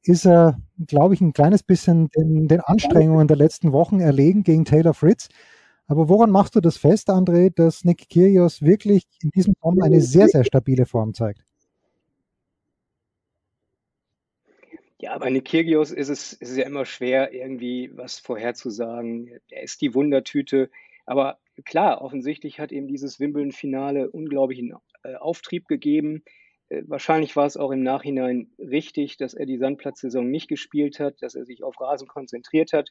ist 0.02 0.24
er, 0.24 0.58
glaube 0.86 1.14
ich, 1.14 1.20
ein 1.20 1.32
kleines 1.34 1.62
bisschen 1.62 2.08
den, 2.16 2.48
den 2.48 2.60
Anstrengungen 2.60 3.28
der 3.28 3.36
letzten 3.36 3.72
Wochen 3.72 4.00
erlegen 4.00 4.42
gegen 4.42 4.64
Taylor 4.64 4.94
Fritz. 4.94 5.28
Aber 5.90 6.08
woran 6.08 6.30
machst 6.30 6.54
du 6.54 6.60
das 6.60 6.76
fest, 6.76 7.10
André, 7.10 7.52
dass 7.52 7.84
Nick 7.84 8.08
Kyrgios 8.08 8.62
wirklich 8.62 9.02
in 9.24 9.30
diesem 9.30 9.54
Form 9.56 9.82
eine 9.82 10.00
sehr, 10.00 10.28
sehr 10.28 10.44
stabile 10.44 10.86
Form 10.86 11.14
zeigt? 11.14 11.44
Ja, 15.00 15.18
bei 15.18 15.30
Nick 15.30 15.46
Kyrgios 15.46 15.90
ist 15.90 16.08
es, 16.08 16.32
ist 16.34 16.50
es 16.50 16.56
ja 16.56 16.64
immer 16.64 16.84
schwer, 16.84 17.32
irgendwie 17.32 17.90
was 17.92 18.20
vorherzusagen. 18.20 19.40
Er 19.48 19.64
ist 19.64 19.80
die 19.80 19.92
Wundertüte. 19.92 20.70
Aber 21.06 21.40
klar, 21.64 22.02
offensichtlich 22.02 22.60
hat 22.60 22.70
ihm 22.70 22.86
dieses 22.86 23.18
Wimbledon-Finale 23.18 24.12
unglaublichen 24.12 24.76
äh, 25.02 25.16
Auftrieb 25.16 25.66
gegeben. 25.66 26.22
Äh, 26.68 26.84
wahrscheinlich 26.86 27.34
war 27.34 27.46
es 27.46 27.56
auch 27.56 27.72
im 27.72 27.82
Nachhinein 27.82 28.52
richtig, 28.60 29.16
dass 29.16 29.34
er 29.34 29.44
die 29.44 29.58
Sandplatzsaison 29.58 30.30
nicht 30.30 30.46
gespielt 30.46 31.00
hat, 31.00 31.20
dass 31.20 31.34
er 31.34 31.44
sich 31.44 31.64
auf 31.64 31.80
Rasen 31.80 32.06
konzentriert 32.06 32.72
hat. 32.72 32.90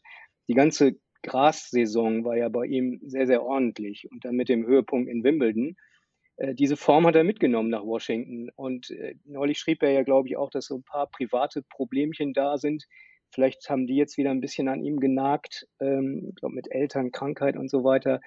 Die 0.50 0.54
ganze 0.54 1.00
Gras-Saison 1.24 2.24
war 2.24 2.38
ja 2.38 2.50
bei 2.50 2.66
ihm 2.66 3.00
sehr, 3.04 3.27
sehr 3.27 3.44
ordentlich 3.44 4.07
und 4.12 4.25
dann 4.25 4.36
mit 4.36 4.50
dem 4.50 4.66
Höhepunkt 4.66 5.10
in 5.10 5.24
Wimbledon. 5.24 5.75
Äh, 6.38 6.56
diese 6.56 6.77
Form 6.77 7.06
hat 7.06 7.16
er 7.16 7.24
mitgenommen 7.24 7.69
nach 7.69 7.83
Washington 7.83 8.50
und 8.56 8.89
äh, 8.92 9.16
neulich 9.25 9.60
schrieb 9.60 9.83
er 9.83 9.92
ja, 9.92 10.04
glaube 10.04 10.27
ich, 10.27 10.38
auch, 10.38 10.50
dass 10.50 10.66
so 10.66 10.77
ein 10.77 10.83
paar 10.83 11.07
private 11.07 11.63
Problemchen 11.63 12.33
da 12.33 12.57
sind. 12.57 12.86
Vielleicht 13.31 13.69
haben 13.69 13.86
die 13.86 13.95
jetzt 13.95 14.18
wieder 14.18 14.31
ein 14.31 14.42
bisschen 14.42 14.68
an 14.69 14.83
ihm 14.83 15.00
genagt, 15.00 15.68
ähm, 15.80 16.33
glaube 16.36 16.56
mit 16.56 16.71
Eltern, 16.71 17.12
Krankheit 17.12 17.57
und 17.57 17.69
so 17.69 17.83
weiter, 17.83 18.22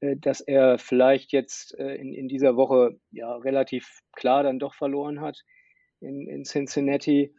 äh, 0.00 0.16
dass 0.16 0.40
er 0.40 0.78
vielleicht 0.78 1.32
jetzt 1.32 1.74
in, 1.74 2.14
in 2.14 2.28
dieser 2.28 2.56
Woche 2.56 2.98
ja 3.10 3.36
relativ 3.36 4.00
klar 4.12 4.42
dann 4.42 4.58
doch 4.58 4.74
verloren 4.74 5.20
hat 5.20 5.44
in, 6.00 6.28
in 6.28 6.44
Cincinnati. 6.44 7.34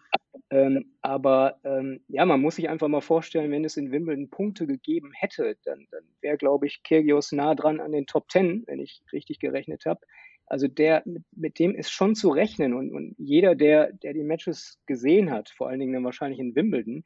Ähm, 0.52 0.94
aber 1.02 1.60
ähm, 1.64 2.02
ja, 2.08 2.26
man 2.26 2.42
muss 2.42 2.56
sich 2.56 2.70
einfach 2.70 2.88
mal 2.88 3.02
vorstellen, 3.02 3.52
wenn 3.52 3.66
es 3.66 3.78
in 3.78 3.92
Wimbledon 3.92 4.30
Punkte 4.30 4.68
gegeben 4.68 5.12
hätte, 5.14 5.58
dann, 5.64 5.88
dann 5.92 6.04
wäre, 6.22 6.38
glaube 6.38 6.68
ich, 6.68 6.84
Kyrgios 6.84 7.32
nah 7.32 7.56
dran 7.56 7.80
an 7.80 7.92
den 7.92 8.08
Top 8.08 8.30
Ten, 8.30 8.64
wenn 8.68 8.80
ich 8.80 9.02
richtig 9.14 9.40
gerechnet 9.40 9.86
habe. 9.86 10.02
Also 10.46 10.68
der, 10.68 11.04
mit, 11.06 11.24
mit, 11.36 11.60
dem 11.60 11.76
ist 11.76 11.92
schon 11.92 12.16
zu 12.16 12.30
rechnen 12.30 12.74
und, 12.74 12.92
und 12.92 13.16
jeder, 13.20 13.54
der, 13.54 13.94
der 13.94 14.14
die 14.14 14.24
Matches 14.24 14.80
gesehen 14.88 15.30
hat, 15.30 15.50
vor 15.50 15.70
allen 15.70 15.80
Dingen 15.80 15.94
dann 15.94 16.04
wahrscheinlich 16.04 16.40
in 16.40 16.56
Wimbledon, 16.56 17.04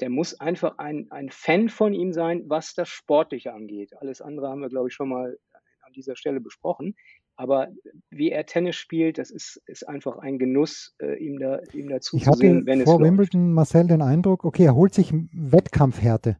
der 0.00 0.08
muss 0.08 0.40
einfach 0.40 0.78
ein, 0.78 1.10
ein 1.10 1.28
Fan 1.30 1.68
von 1.68 1.92
ihm 1.92 2.12
sein, 2.12 2.44
was 2.46 2.74
das 2.74 2.88
Sportliche 2.88 3.52
angeht. 3.52 3.94
Alles 4.00 4.22
andere 4.22 4.48
haben 4.48 4.60
wir, 4.60 4.68
glaube 4.68 4.88
ich, 4.88 4.94
schon 4.94 5.08
mal 5.08 5.38
an 5.82 5.92
dieser 5.92 6.16
Stelle 6.16 6.40
besprochen. 6.40 6.96
Aber 7.38 7.68
wie 8.10 8.32
er 8.32 8.46
Tennis 8.46 8.74
spielt, 8.74 9.16
das 9.16 9.30
ist, 9.30 9.62
ist 9.66 9.88
einfach 9.88 10.18
ein 10.18 10.40
Genuss, 10.40 10.96
äh, 11.00 11.14
ihm, 11.24 11.38
da, 11.38 11.60
ihm 11.72 11.88
dazu 11.88 12.16
ich 12.16 12.24
zu 12.24 12.32
sehen, 12.32 12.66
wenn 12.66 12.82
vor 12.82 12.94
es 12.94 12.98
vor 12.98 13.00
Wimbledon, 13.00 13.42
läuft. 13.42 13.54
Marcel, 13.54 13.86
den 13.86 14.02
Eindruck, 14.02 14.44
okay, 14.44 14.64
er 14.64 14.74
holt 14.74 14.92
sich 14.92 15.14
Wettkampfhärte. 15.32 16.36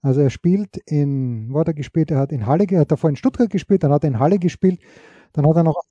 Also 0.00 0.22
er 0.22 0.30
spielt 0.30 0.78
in, 0.86 1.52
wo 1.52 1.60
hat 1.60 1.68
er 1.68 1.74
gespielt? 1.74 2.10
Er 2.10 2.18
hat 2.18 2.32
in 2.32 2.46
Halle, 2.46 2.64
er 2.70 2.80
hat 2.80 2.90
davor 2.90 3.10
in 3.10 3.16
Stuttgart 3.16 3.50
gespielt, 3.50 3.82
dann 3.82 3.92
hat 3.92 4.04
er 4.04 4.08
in 4.08 4.18
Halle 4.20 4.38
gespielt, 4.38 4.80
dann 5.34 5.46
hat 5.46 5.54
er 5.54 5.64
noch 5.64 5.82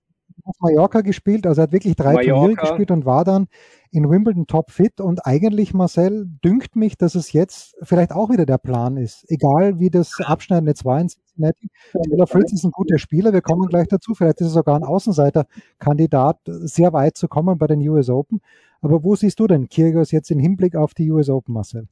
auf 0.48 0.56
Mallorca 0.60 1.02
gespielt, 1.02 1.46
also 1.46 1.62
er 1.62 1.64
hat 1.64 1.72
wirklich 1.72 1.96
drei 1.96 2.14
Mallorca. 2.14 2.40
Turniere 2.40 2.56
gespielt 2.56 2.92
und 2.92 3.06
war 3.06 3.24
dann 3.26 3.48
in 3.92 4.10
Wimbledon 4.10 4.48
topfit 4.48 5.00
und 5.00 5.26
eigentlich, 5.26 5.74
Marcel, 5.74 6.28
dünkt 6.44 6.76
mich, 6.76 6.98
dass 6.98 7.16
es 7.16 7.32
jetzt 7.32 7.76
vielleicht 7.82 8.12
auch 8.12 8.30
wieder 8.30 8.46
der 8.46 8.58
Plan 8.58 8.98
ist, 8.98 9.26
egal 9.30 9.80
wie 9.80 9.90
das 9.90 10.12
Abschneiden 10.20 10.68
jetzt 10.68 10.86
war 10.86 11.00
in 11.00 11.08
Cincinnati. 11.08 11.70
Taylor 11.92 12.28
Fritz 12.28 12.52
ist 12.52 12.64
ein 12.64 12.72
guter 12.72 12.98
Spieler, 12.98 13.34
wir 13.34 13.42
kommen 13.42 13.68
gleich 13.68 13.88
dazu, 13.88 14.14
vielleicht 14.14 14.42
ist 14.42 14.48
er 14.48 14.52
sogar 14.52 14.76
ein 14.76 14.84
Außenseiterkandidat, 14.84 16.40
sehr 16.46 16.94
weit 16.94 17.18
zu 17.18 17.28
kommen 17.28 17.58
bei 17.58 17.68
den 17.68 17.88
US 17.88 18.10
Open. 18.10 18.42
Aber 18.82 19.04
wo 19.04 19.16
siehst 19.16 19.40
du 19.40 19.48
denn 19.48 19.70
Kyrgios 19.70 20.12
jetzt 20.12 20.30
im 20.32 20.40
Hinblick 20.40 20.76
auf 20.76 20.94
die 20.94 21.10
US 21.12 21.30
Open, 21.30 21.54
Marcel? 21.54 21.88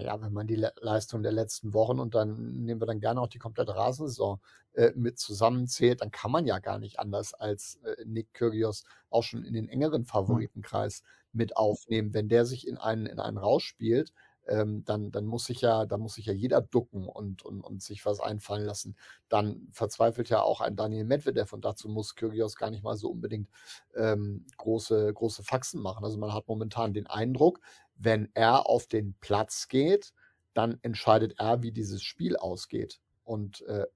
Ja, 0.00 0.20
wenn 0.20 0.32
man 0.32 0.46
die 0.46 0.56
Le 0.56 0.72
Leistung 0.80 1.22
der 1.22 1.32
letzten 1.32 1.72
Wochen 1.74 1.98
und 1.98 2.14
dann 2.14 2.64
nehmen 2.64 2.80
wir 2.80 2.86
dann 2.86 3.00
gerne 3.00 3.20
auch 3.20 3.28
die 3.28 3.38
komplette 3.38 3.74
Rasensaison 3.74 4.40
äh, 4.74 4.92
mit 4.94 5.18
zusammenzählt, 5.18 6.00
dann 6.00 6.10
kann 6.10 6.30
man 6.30 6.46
ja 6.46 6.58
gar 6.58 6.78
nicht 6.78 6.98
anders 6.98 7.34
als 7.34 7.80
äh, 7.84 8.04
Nick 8.04 8.34
Kyrgios 8.34 8.84
auch 9.10 9.22
schon 9.22 9.44
in 9.44 9.54
den 9.54 9.68
engeren 9.68 10.04
Favoritenkreis 10.04 11.02
mit 11.32 11.56
aufnehmen. 11.56 12.14
Wenn 12.14 12.28
der 12.28 12.44
sich 12.44 12.66
in 12.66 12.78
einen, 12.78 13.06
in 13.06 13.20
einen 13.20 13.38
Rausch 13.38 13.64
spielt, 13.64 14.12
ähm, 14.50 14.84
dann, 14.84 15.10
dann 15.12 15.26
muss 15.26 15.46
sich 15.46 15.60
ja, 15.60 15.86
dann 15.86 16.00
muss 16.00 16.14
sich 16.14 16.26
ja 16.26 16.32
jeder 16.32 16.60
ducken 16.60 17.06
und, 17.06 17.42
und, 17.42 17.60
und 17.62 17.82
sich 17.82 18.04
was 18.04 18.20
einfallen 18.20 18.64
lassen. 18.64 18.96
Dann 19.28 19.68
verzweifelt 19.72 20.28
ja 20.28 20.42
auch 20.42 20.60
ein 20.60 20.76
Daniel 20.76 21.04
Medvedev 21.04 21.52
und 21.52 21.64
dazu 21.64 21.88
muss 21.88 22.16
Kyrgios 22.16 22.56
gar 22.56 22.70
nicht 22.70 22.82
mal 22.82 22.96
so 22.96 23.10
unbedingt 23.10 23.48
ähm, 23.94 24.44
große, 24.56 25.12
große 25.14 25.44
Faxen 25.44 25.80
machen. 25.80 26.04
Also 26.04 26.18
man 26.18 26.32
hat 26.34 26.48
momentan 26.48 26.92
den 26.92 27.06
Eindruck, 27.06 27.60
wenn 28.00 28.30
er 28.34 28.66
auf 28.66 28.86
den 28.86 29.14
Platz 29.20 29.68
geht, 29.68 30.12
dann 30.54 30.78
entscheidet 30.82 31.34
er, 31.38 31.62
wie 31.62 31.70
dieses 31.70 32.02
Spiel 32.02 32.36
ausgeht 32.36 33.00
und 33.24 33.62
äh, 33.62 33.86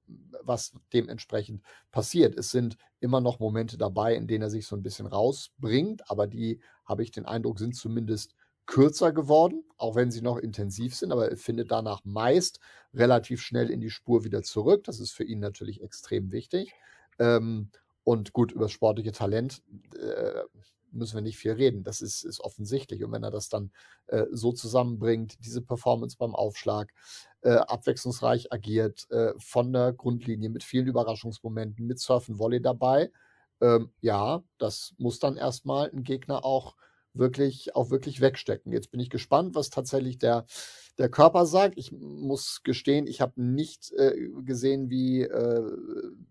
was 0.42 0.72
dementsprechend 0.92 1.62
passiert. 1.90 2.38
Es 2.38 2.50
sind 2.50 2.76
immer 3.00 3.20
noch 3.20 3.40
Momente 3.40 3.76
dabei, 3.76 4.14
in 4.14 4.26
denen 4.26 4.42
er 4.42 4.50
sich 4.50 4.66
so 4.66 4.76
ein 4.76 4.82
bisschen 4.82 5.06
rausbringt, 5.06 6.08
aber 6.10 6.26
die, 6.26 6.60
habe 6.84 7.02
ich 7.02 7.10
den 7.10 7.24
Eindruck, 7.24 7.58
sind 7.58 7.74
zumindest 7.74 8.34
kürzer 8.66 9.12
geworden, 9.12 9.64
auch 9.76 9.94
wenn 9.94 10.10
sie 10.10 10.22
noch 10.22 10.38
intensiv 10.38 10.94
sind, 10.94 11.12
aber 11.12 11.30
er 11.30 11.36
findet 11.36 11.70
danach 11.70 12.02
meist 12.04 12.60
relativ 12.94 13.42
schnell 13.42 13.70
in 13.70 13.80
die 13.80 13.90
Spur 13.90 14.24
wieder 14.24 14.42
zurück. 14.42 14.84
Das 14.84 15.00
ist 15.00 15.12
für 15.12 15.24
ihn 15.24 15.40
natürlich 15.40 15.82
extrem 15.82 16.30
wichtig. 16.30 16.72
Ähm, 17.18 17.70
und 18.04 18.32
gut, 18.32 18.52
über 18.52 18.66
das 18.66 18.72
sportliche 18.72 19.12
Talent 19.12 19.62
äh, 19.98 20.42
müssen 20.94 21.14
wir 21.14 21.22
nicht 21.22 21.38
viel 21.38 21.52
reden. 21.52 21.82
Das 21.82 22.00
ist, 22.00 22.24
ist 22.24 22.40
offensichtlich. 22.40 23.04
Und 23.04 23.12
wenn 23.12 23.22
er 23.22 23.30
das 23.30 23.48
dann 23.48 23.70
äh, 24.06 24.24
so 24.30 24.52
zusammenbringt, 24.52 25.44
diese 25.44 25.62
Performance 25.62 26.16
beim 26.18 26.34
Aufschlag, 26.34 26.92
äh, 27.42 27.50
abwechslungsreich 27.50 28.52
agiert, 28.52 29.10
äh, 29.10 29.32
von 29.38 29.72
der 29.72 29.92
Grundlinie 29.92 30.48
mit 30.50 30.64
vielen 30.64 30.86
Überraschungsmomenten, 30.86 31.86
mit 31.86 31.98
Surfen 31.98 32.38
Volley 32.38 32.60
dabei, 32.60 33.10
ähm, 33.60 33.92
ja, 34.00 34.42
das 34.58 34.94
muss 34.98 35.18
dann 35.18 35.36
erstmal 35.36 35.90
ein 35.90 36.02
Gegner 36.02 36.44
auch 36.44 36.76
wirklich, 37.14 37.74
auch 37.76 37.90
wirklich 37.90 38.20
wegstecken. 38.20 38.72
Jetzt 38.72 38.90
bin 38.90 39.00
ich 39.00 39.10
gespannt, 39.10 39.54
was 39.54 39.70
tatsächlich 39.70 40.18
der, 40.18 40.46
der 40.98 41.08
Körper 41.08 41.46
sagt. 41.46 41.74
Ich 41.76 41.92
muss 41.92 42.62
gestehen, 42.62 43.06
ich 43.06 43.20
habe 43.20 43.40
nicht 43.42 43.92
äh, 43.92 44.28
gesehen, 44.44 44.90
wie 44.90 45.22
äh, 45.22 45.76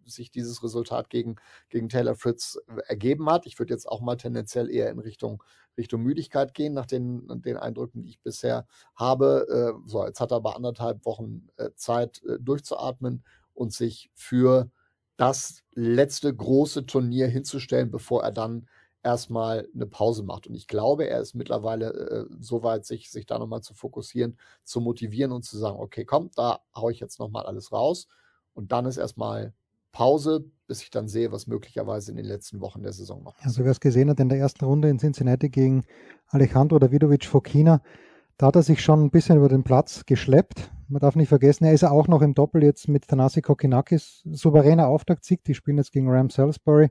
sich 0.06 0.32
dieses 0.32 0.64
Resultat 0.64 1.10
gegen, 1.10 1.36
gegen 1.70 1.90
Taylor 1.90 2.16
Fritz 2.16 2.60
äh, 2.68 2.82
ergeben 2.88 3.30
hat. 3.30 3.46
Ich 3.46 3.60
würde 3.60 3.74
jetzt 3.74 3.88
auch 3.88 4.02
mal 4.02 4.16
tendenziell 4.16 4.70
eher 4.70 4.90
in 4.90 5.00
Richtung, 5.00 5.44
Richtung 5.78 6.02
Müdigkeit 6.02 6.54
gehen, 6.54 6.74
nach 6.74 6.86
den, 6.86 7.28
den 7.42 7.58
Eindrücken, 7.58 8.04
die 8.04 8.10
ich 8.10 8.22
bisher 8.22 8.68
habe. 8.96 9.48
Äh, 9.50 9.90
so, 9.90 10.06
jetzt 10.06 10.20
hat 10.20 10.32
er 10.32 10.38
aber 10.38 10.56
anderthalb 10.56 11.06
Wochen 11.06 11.48
äh, 11.58 11.70
Zeit, 11.76 12.22
äh, 12.24 12.38
durchzuatmen 12.40 13.24
und 13.54 13.74
sich 13.74 14.12
für 14.14 14.70
das 15.18 15.64
letzte 15.74 16.34
große 16.34 16.86
Turnier 16.86 17.28
hinzustellen, 17.28 17.92
bevor 17.92 18.24
er 18.24 18.32
dann 18.32 18.68
erstmal 19.04 19.68
eine 19.74 19.86
Pause 19.86 20.24
macht. 20.24 20.48
Und 20.48 20.56
ich 20.56 20.68
glaube, 20.68 21.08
er 21.08 21.20
ist 21.20 21.36
mittlerweile 21.36 21.94
äh, 21.94 22.26
so 22.40 22.64
weit, 22.64 22.86
sich, 22.86 23.12
sich 23.12 23.26
da 23.26 23.38
nochmal 23.38 23.62
zu 23.62 23.74
fokussieren, 23.74 24.38
zu 24.64 24.82
motivieren 24.82 25.32
und 25.32 25.44
zu 25.44 25.58
sagen, 25.58 25.78
okay, 25.80 26.06
komm, 26.06 26.32
da 26.36 26.62
haue 26.76 26.92
ich 26.92 27.00
jetzt 27.00 27.20
nochmal 27.20 27.46
alles 27.46 27.72
raus. 27.72 28.08
Und 28.54 28.72
dann 28.72 28.86
ist 28.86 28.98
erstmal 28.98 29.54
Pause, 29.92 30.46
bis 30.68 30.82
ich 30.82 30.90
dann 30.90 31.08
sehe, 31.08 31.32
was 31.32 31.48
möglicherweise 31.48 32.12
in 32.12 32.18
den 32.18 32.26
letzten 32.26 32.62
Wochen 32.62 32.82
der 32.82 32.94
Saison 32.94 33.22
noch 33.24 33.36
Also 33.42 33.64
wer 33.64 33.72
es 33.72 33.80
gesehen 33.80 34.10
hat 34.10 34.20
in 34.20 34.30
der 34.30 34.40
ersten 34.40 34.66
Runde 34.66 34.90
in 34.90 35.00
Cincinnati 35.00 35.50
gegen 35.50 35.84
Alejandro 36.28 36.80
Davidovic 36.80 37.26
Fokina, 37.26 37.82
da 38.38 38.48
hat 38.48 38.56
er 38.56 38.64
sich 38.64 38.82
schon 38.82 39.04
ein 39.04 39.12
bisschen 39.12 39.38
über 39.38 39.50
den 39.50 39.64
Platz 39.64 40.06
geschleppt. 40.06 40.72
Man 40.88 41.00
darf 41.00 41.16
nicht 41.16 41.30
vergessen, 41.30 41.66
er 41.66 41.74
ist 41.74 41.82
ja 41.82 41.92
auch 41.92 42.08
noch 42.08 42.22
im 42.22 42.34
Doppel 42.34 42.64
jetzt 42.64 42.88
mit 42.88 43.08
Tanasi 43.08 43.42
Kokinakis. 43.42 44.24
Souveräner 44.26 44.88
Auftaktsieg. 44.88 45.44
Die 45.44 45.54
spielen 45.54 45.78
jetzt 45.78 45.92
gegen 45.92 46.10
Ram 46.10 46.30
Salisbury 46.30 46.90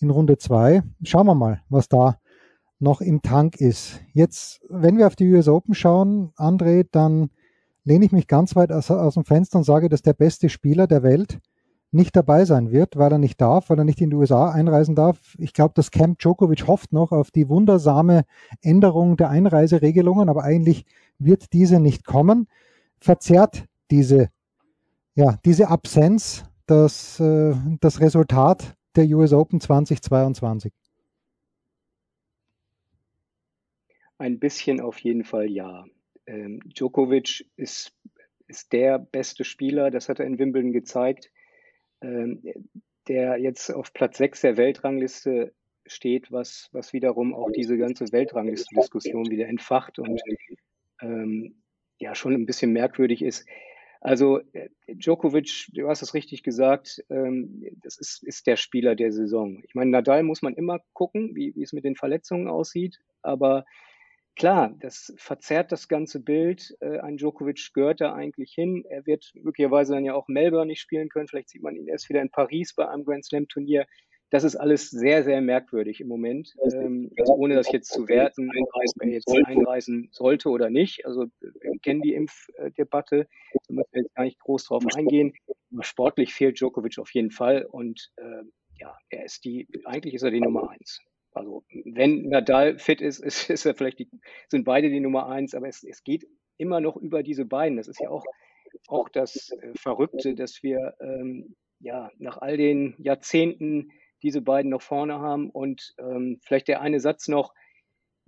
in 0.00 0.10
Runde 0.10 0.38
2. 0.38 0.82
Schauen 1.02 1.26
wir 1.26 1.34
mal, 1.34 1.62
was 1.68 1.88
da 1.88 2.18
noch 2.78 3.00
im 3.00 3.22
Tank 3.22 3.60
ist. 3.60 4.00
Jetzt, 4.12 4.60
wenn 4.68 4.98
wir 4.98 5.06
auf 5.06 5.16
die 5.16 5.32
US 5.32 5.48
Open 5.48 5.74
schauen, 5.74 6.32
André, 6.36 6.86
dann 6.90 7.30
lehne 7.84 8.04
ich 8.04 8.12
mich 8.12 8.26
ganz 8.26 8.54
weit 8.56 8.72
aus, 8.72 8.90
aus 8.90 9.14
dem 9.14 9.24
Fenster 9.24 9.58
und 9.58 9.64
sage, 9.64 9.88
dass 9.88 10.02
der 10.02 10.12
beste 10.12 10.48
Spieler 10.48 10.86
der 10.86 11.02
Welt 11.02 11.40
nicht 11.92 12.14
dabei 12.16 12.44
sein 12.44 12.72
wird, 12.72 12.96
weil 12.96 13.12
er 13.12 13.18
nicht 13.18 13.40
darf, 13.40 13.70
weil 13.70 13.78
er 13.78 13.84
nicht 13.84 14.00
in 14.00 14.10
die 14.10 14.16
USA 14.16 14.50
einreisen 14.50 14.94
darf. 14.94 15.36
Ich 15.38 15.54
glaube, 15.54 15.72
dass 15.74 15.90
Camp 15.90 16.18
Djokovic 16.18 16.66
hofft 16.66 16.92
noch 16.92 17.12
auf 17.12 17.30
die 17.30 17.48
wundersame 17.48 18.24
Änderung 18.60 19.16
der 19.16 19.30
Einreiseregelungen, 19.30 20.28
aber 20.28 20.42
eigentlich 20.42 20.84
wird 21.18 21.52
diese 21.52 21.80
nicht 21.80 22.04
kommen. 22.04 22.48
Verzerrt 23.00 23.64
diese, 23.90 24.28
ja, 25.14 25.38
diese 25.44 25.68
Absenz 25.68 26.44
das, 26.66 27.20
äh, 27.20 27.54
das 27.80 28.00
Resultat 28.00 28.75
der 28.96 29.06
US 29.16 29.32
Open 29.32 29.60
2022? 29.60 30.72
Ein 34.18 34.38
bisschen 34.38 34.80
auf 34.80 34.98
jeden 34.98 35.24
Fall 35.24 35.50
ja. 35.50 35.84
Ähm, 36.26 36.60
Djokovic 36.64 37.46
ist, 37.56 37.92
ist 38.48 38.72
der 38.72 38.98
beste 38.98 39.44
Spieler, 39.44 39.90
das 39.90 40.08
hat 40.08 40.18
er 40.18 40.26
in 40.26 40.38
Wimbledon 40.38 40.72
gezeigt 40.72 41.30
ähm, 42.00 42.42
der 43.08 43.38
jetzt 43.38 43.70
auf 43.70 43.92
Platz 43.92 44.18
6 44.18 44.40
der 44.40 44.56
Weltrangliste 44.56 45.52
steht, 45.86 46.32
was, 46.32 46.68
was 46.72 46.92
wiederum 46.92 47.34
auch 47.34 47.50
diese 47.52 47.78
ganze 47.78 48.10
Weltrangliste-Diskussion 48.10 49.30
wieder 49.30 49.46
entfacht 49.46 49.98
und 49.98 50.20
ähm, 51.00 51.54
ja 51.98 52.14
schon 52.14 52.34
ein 52.34 52.46
bisschen 52.46 52.72
merkwürdig 52.72 53.22
ist. 53.22 53.46
Also 54.06 54.38
äh, 54.52 54.68
Djokovic, 54.86 55.66
du 55.72 55.88
hast 55.88 56.00
es 56.00 56.14
richtig 56.14 56.44
gesagt, 56.44 57.04
ähm, 57.10 57.66
das 57.82 57.98
ist, 57.98 58.22
ist 58.22 58.46
der 58.46 58.54
Spieler 58.54 58.94
der 58.94 59.10
Saison. 59.10 59.60
Ich 59.64 59.74
meine, 59.74 59.90
Nadal 59.90 60.22
muss 60.22 60.42
man 60.42 60.54
immer 60.54 60.78
gucken, 60.92 61.34
wie, 61.34 61.52
wie 61.56 61.64
es 61.64 61.72
mit 61.72 61.82
den 61.82 61.96
Verletzungen 61.96 62.46
aussieht, 62.48 63.00
aber 63.22 63.64
Klar, 64.38 64.74
das 64.80 65.14
verzerrt 65.16 65.72
das 65.72 65.88
ganze 65.88 66.20
Bild. 66.20 66.76
Äh, 66.80 66.98
ein 66.98 67.16
Djokovic 67.16 67.70
gehört 67.72 68.02
da 68.02 68.12
eigentlich 68.12 68.52
hin. 68.52 68.84
Er 68.86 69.06
wird 69.06 69.32
möglicherweise 69.34 69.94
dann 69.94 70.04
ja 70.04 70.12
auch 70.12 70.28
Melbourne 70.28 70.66
nicht 70.66 70.82
spielen 70.82 71.08
können. 71.08 71.26
Vielleicht 71.26 71.48
sieht 71.48 71.62
man 71.62 71.74
ihn 71.74 71.88
erst 71.88 72.10
wieder 72.10 72.20
in 72.20 72.28
Paris 72.28 72.74
bei 72.74 72.86
einem 72.86 73.06
Grand 73.06 73.24
Slam 73.24 73.48
Turnier. 73.48 73.86
Das 74.36 74.44
ist 74.44 74.56
alles 74.56 74.90
sehr, 74.90 75.24
sehr 75.24 75.40
merkwürdig 75.40 75.98
im 76.02 76.08
Moment. 76.08 76.54
Ähm, 76.70 77.10
also 77.18 77.32
ohne 77.32 77.54
das 77.54 77.72
jetzt 77.72 77.90
zu 77.90 78.06
werten, 78.06 78.50
ob 78.50 79.02
er 79.02 79.08
jetzt 79.08 79.30
einreisen 79.30 80.10
sollte 80.12 80.50
oder 80.50 80.68
nicht. 80.68 81.06
Also 81.06 81.24
wir 81.40 81.78
kennen 81.82 82.02
die 82.02 82.12
Impfdebatte. 82.12 83.28
Da 83.66 83.72
müssen 83.72 83.88
wir 83.92 84.02
jetzt 84.02 84.14
gar 84.14 84.24
nicht 84.24 84.38
groß 84.38 84.64
drauf 84.64 84.84
eingehen. 84.94 85.32
Aber 85.72 85.84
sportlich 85.84 86.34
fehlt 86.34 86.60
Djokovic 86.60 86.98
auf 86.98 87.14
jeden 87.14 87.30
Fall. 87.30 87.64
Und 87.64 88.12
äh, 88.16 88.42
ja, 88.78 88.94
er 89.08 89.24
ist 89.24 89.46
die, 89.46 89.68
eigentlich 89.86 90.12
ist 90.12 90.22
er 90.22 90.30
die 90.30 90.42
Nummer 90.42 90.68
eins. 90.68 91.00
Also 91.32 91.64
wenn 91.86 92.28
Nadal 92.28 92.78
fit 92.78 93.00
ist, 93.00 93.20
ist, 93.20 93.48
ist 93.48 93.64
er 93.64 93.74
vielleicht 93.74 94.00
die, 94.00 94.10
sind 94.50 94.66
beide 94.66 94.90
die 94.90 95.00
Nummer 95.00 95.30
eins, 95.30 95.54
aber 95.54 95.66
es, 95.66 95.82
es 95.82 96.04
geht 96.04 96.26
immer 96.58 96.82
noch 96.82 96.98
über 96.98 97.22
diese 97.22 97.46
beiden. 97.46 97.78
Das 97.78 97.88
ist 97.88 98.00
ja 98.02 98.10
auch, 98.10 98.26
auch 98.86 99.08
das 99.08 99.50
äh, 99.62 99.72
Verrückte, 99.78 100.34
dass 100.34 100.62
wir 100.62 100.94
ähm, 101.00 101.56
ja 101.80 102.10
nach 102.18 102.36
all 102.36 102.58
den 102.58 102.96
Jahrzehnten 102.98 103.92
diese 104.22 104.42
beiden 104.42 104.70
noch 104.70 104.82
vorne 104.82 105.20
haben. 105.20 105.50
Und 105.50 105.94
ähm, 105.98 106.38
vielleicht 106.42 106.68
der 106.68 106.80
eine 106.80 107.00
Satz 107.00 107.28
noch, 107.28 107.54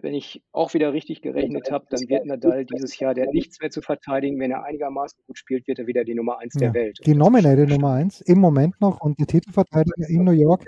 wenn 0.01 0.15
ich 0.15 0.43
auch 0.53 0.75
wieder 0.75 0.93
richtig 0.93 1.23
gerechnet 1.23 1.73
habe, 1.73 1.87
dann 1.91 2.09
wird 2.09 2.25
Nadal 2.25 2.65
dieses 2.65 2.99
Jahr, 2.99 3.15
der 3.15 3.27
hat 3.27 3.35
nichts 3.35 3.61
mehr 3.61 3.71
zu 3.71 3.83
verteidigen. 3.83 4.39
Wenn 4.39 4.53
er 4.53 4.63
einigermaßen 4.63 5.19
gut 5.27 5.39
spielt, 5.39 5.67
wird 5.67 5.81
er 5.81 5.89
wieder 5.89 6.05
die 6.05 6.15
Nummer 6.15 6.39
eins 6.39 6.55
ja, 6.55 6.61
der 6.61 6.75
Welt. 6.75 7.01
Die 7.05 7.15
nominelle 7.15 7.67
Nummer 7.67 7.95
eins 7.95 8.21
im 8.21 8.39
Moment 8.39 8.81
noch 8.81 9.01
und 9.01 9.19
der 9.19 9.27
Titelverteidiger 9.27 10.09
in 10.09 10.23
New 10.23 10.31
York 10.31 10.65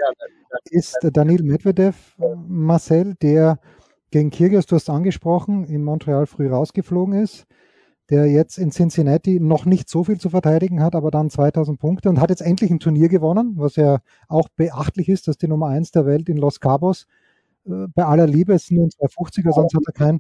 ist 0.71 0.99
Daniel 1.13 1.45
Medvedev, 1.45 2.17
Marcel, 2.49 3.15
der 3.23 3.61
gegen 4.11 4.31
Kyrgios, 4.31 4.67
du 4.67 4.75
hast 4.75 4.91
angesprochen, 4.91 5.65
in 5.67 5.85
Montreal 5.85 6.27
früh 6.27 6.49
rausgeflogen 6.49 7.15
ist, 7.15 7.47
der 8.11 8.27
jetzt 8.27 8.59
in 8.59 8.71
Cincinnati 8.71 9.39
noch 9.41 9.65
nicht 9.65 9.89
so 9.89 10.05
viel 10.05 10.19
zu 10.19 10.31
verteidigen 10.31 10.83
hat, 10.83 10.95
aber 10.95 11.11
dann 11.11 11.31
2000 11.31 11.79
Punkte 11.79 12.09
und 12.09 12.21
hat 12.21 12.31
jetzt 12.31 12.43
endlich 12.43 12.71
ein 12.71 12.81
Turnier 12.81 13.09
gewonnen, 13.09 13.55
was 13.57 13.77
ja 13.77 14.01
auch 14.29 14.49
beachtlich 14.49 15.09
ist, 15.09 15.29
dass 15.29 15.39
die 15.39 15.49
Nummer 15.49 15.69
eins 15.69 15.93
der 15.93 16.07
Welt 16.07 16.29
in 16.29 16.37
Los 16.37 16.61
Cabos 16.61 17.07
äh, 17.67 17.87
bei 17.95 18.05
aller 18.05 18.27
Liebe, 18.27 18.59
sind 18.59 18.79
nur 18.79 18.89
250er, 18.89 19.53
sonst 19.53 19.75
hat 19.75 19.83
er 19.87 19.93
kein 19.93 20.19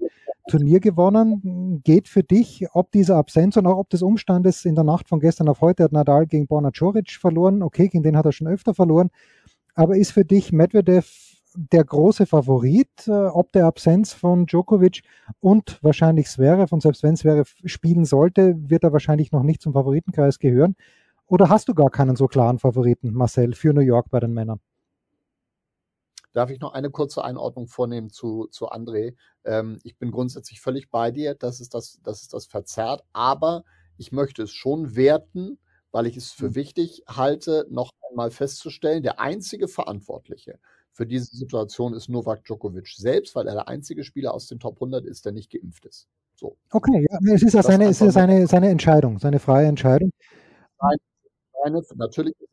Turnier 0.48 0.80
gewonnen. 0.80 1.80
Geht 1.84 2.08
für 2.08 2.22
dich, 2.22 2.66
ob 2.72 2.90
dieser 2.92 3.16
Absenz 3.16 3.56
und 3.56 3.66
auch 3.66 3.78
ob 3.78 3.90
des 3.90 4.02
Umstandes 4.02 4.64
in 4.64 4.74
der 4.74 4.84
Nacht 4.84 5.08
von 5.08 5.20
gestern 5.20 5.48
auf 5.48 5.60
heute 5.60 5.84
hat 5.84 5.92
Nadal 5.92 6.26
gegen 6.26 6.46
Borna 6.46 6.70
Coric 6.70 7.10
verloren. 7.12 7.62
Okay, 7.62 7.88
gegen 7.88 8.02
den 8.02 8.16
hat 8.16 8.26
er 8.26 8.32
schon 8.32 8.48
öfter 8.48 8.74
verloren. 8.74 9.10
Aber 9.74 9.96
ist 9.96 10.12
für 10.12 10.24
dich 10.24 10.52
Medvedev 10.52 11.29
der 11.54 11.84
große 11.84 12.26
Favorit, 12.26 13.06
äh, 13.06 13.10
ob 13.10 13.52
der 13.52 13.66
Absenz 13.66 14.12
von 14.12 14.46
Djokovic 14.46 15.02
und 15.40 15.82
wahrscheinlich 15.82 16.28
Zverev, 16.28 16.72
und 16.72 16.80
selbst 16.82 17.02
wenn 17.02 17.16
Zverev 17.16 17.54
spielen 17.64 18.04
sollte, 18.04 18.56
wird 18.58 18.84
er 18.84 18.92
wahrscheinlich 18.92 19.32
noch 19.32 19.42
nicht 19.42 19.60
zum 19.60 19.72
Favoritenkreis 19.72 20.38
gehören? 20.38 20.76
Oder 21.26 21.48
hast 21.48 21.68
du 21.68 21.74
gar 21.74 21.90
keinen 21.90 22.16
so 22.16 22.26
klaren 22.26 22.58
Favoriten, 22.58 23.12
Marcel, 23.12 23.54
für 23.54 23.72
New 23.72 23.80
York 23.80 24.10
bei 24.10 24.20
den 24.20 24.32
Männern? 24.32 24.60
Darf 26.32 26.50
ich 26.50 26.60
noch 26.60 26.74
eine 26.74 26.90
kurze 26.90 27.24
Einordnung 27.24 27.66
vornehmen 27.66 28.10
zu, 28.10 28.46
zu 28.50 28.70
André? 28.70 29.16
Ähm, 29.44 29.78
ich 29.82 29.96
bin 29.96 30.12
grundsätzlich 30.12 30.60
völlig 30.60 30.90
bei 30.90 31.10
dir, 31.10 31.34
dass 31.34 31.60
es 31.60 31.68
das, 31.68 32.00
dass 32.02 32.22
es 32.22 32.28
das 32.28 32.46
verzerrt, 32.46 33.04
aber 33.12 33.64
ich 33.96 34.12
möchte 34.12 34.44
es 34.44 34.52
schon 34.52 34.94
werten, 34.94 35.58
weil 35.90 36.06
ich 36.06 36.16
es 36.16 36.30
für 36.30 36.50
mhm. 36.50 36.54
wichtig 36.54 37.02
halte, 37.08 37.66
noch 37.70 37.90
einmal 38.08 38.30
festzustellen, 38.30 39.02
der 39.02 39.18
einzige 39.18 39.66
Verantwortliche 39.66 40.60
für 40.92 41.06
diese 41.06 41.36
Situation 41.36 41.94
ist 41.94 42.08
Novak 42.08 42.44
Djokovic 42.44 42.88
selbst, 42.88 43.34
weil 43.34 43.46
er 43.46 43.54
der 43.54 43.68
einzige 43.68 44.04
Spieler 44.04 44.34
aus 44.34 44.48
den 44.48 44.58
Top 44.58 44.76
100 44.76 45.04
ist, 45.06 45.24
der 45.24 45.32
nicht 45.32 45.50
geimpft 45.50 45.86
ist. 45.86 46.08
So. 46.34 46.56
Okay, 46.70 47.06
ja, 47.10 47.34
es 47.34 47.42
ist 47.42 47.54
ja 47.54 47.62
seine, 47.62 47.92
seine, 47.92 48.46
seine 48.46 48.68
Entscheidung, 48.70 49.18
seine 49.18 49.38
freie 49.38 49.66
Entscheidung. 49.66 50.10
Nein, 50.80 50.96
seine, 51.62 51.82
natürlich 51.96 52.34
ist 52.40 52.48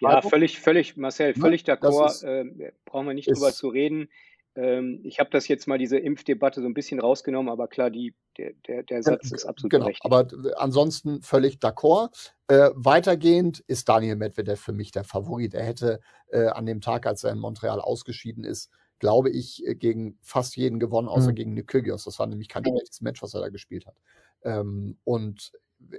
ja, 0.00 0.22
völlig, 0.22 0.60
völlig, 0.60 0.96
Marcel, 0.96 1.28
ne? 1.28 1.40
völlig 1.40 1.64
d'accord. 1.64 2.24
Äh, 2.24 2.72
brauchen 2.84 3.06
wir 3.06 3.14
nicht 3.14 3.28
drüber 3.28 3.52
zu 3.52 3.68
reden. 3.68 4.08
Ähm, 4.54 5.00
ich 5.04 5.20
habe 5.20 5.30
das 5.30 5.48
jetzt 5.48 5.66
mal 5.66 5.78
diese 5.78 5.98
Impfdebatte 5.98 6.60
so 6.60 6.66
ein 6.66 6.74
bisschen 6.74 7.00
rausgenommen, 7.00 7.50
aber 7.50 7.68
klar, 7.68 7.90
die, 7.90 8.14
der, 8.36 8.52
der, 8.66 8.82
der 8.82 9.02
Satz 9.02 9.30
ist 9.30 9.44
absolut 9.44 9.70
genau, 9.70 9.84
berechtigt. 9.84 10.04
Aber 10.04 10.26
ansonsten 10.56 11.22
völlig 11.22 11.56
d'accord. 11.56 12.32
Äh, 12.48 12.70
weitergehend 12.74 13.60
ist 13.66 13.90
Daniel 13.90 14.16
Medvedev 14.16 14.58
für 14.58 14.72
mich 14.72 14.90
der 14.90 15.04
Favorit. 15.04 15.52
Er 15.52 15.64
hätte 15.64 16.00
äh, 16.30 16.46
an 16.46 16.64
dem 16.64 16.80
Tag, 16.80 17.06
als 17.06 17.22
er 17.22 17.32
in 17.32 17.38
Montreal 17.38 17.78
ausgeschieden 17.80 18.42
ist, 18.44 18.70
glaube 18.98 19.28
ich, 19.28 19.66
äh, 19.66 19.74
gegen 19.74 20.18
fast 20.22 20.56
jeden 20.56 20.78
gewonnen, 20.78 21.08
außer 21.08 21.30
mhm. 21.30 21.34
gegen 21.34 21.54
Nikygios. 21.54 22.04
Das 22.04 22.18
war 22.18 22.26
nämlich 22.26 22.48
kein 22.48 22.64
schlechtes 22.64 23.02
Match, 23.02 23.22
was 23.22 23.34
er 23.34 23.42
da 23.42 23.50
gespielt 23.50 23.86
hat. 23.86 23.96
Ähm, 24.42 24.96
und 25.04 25.52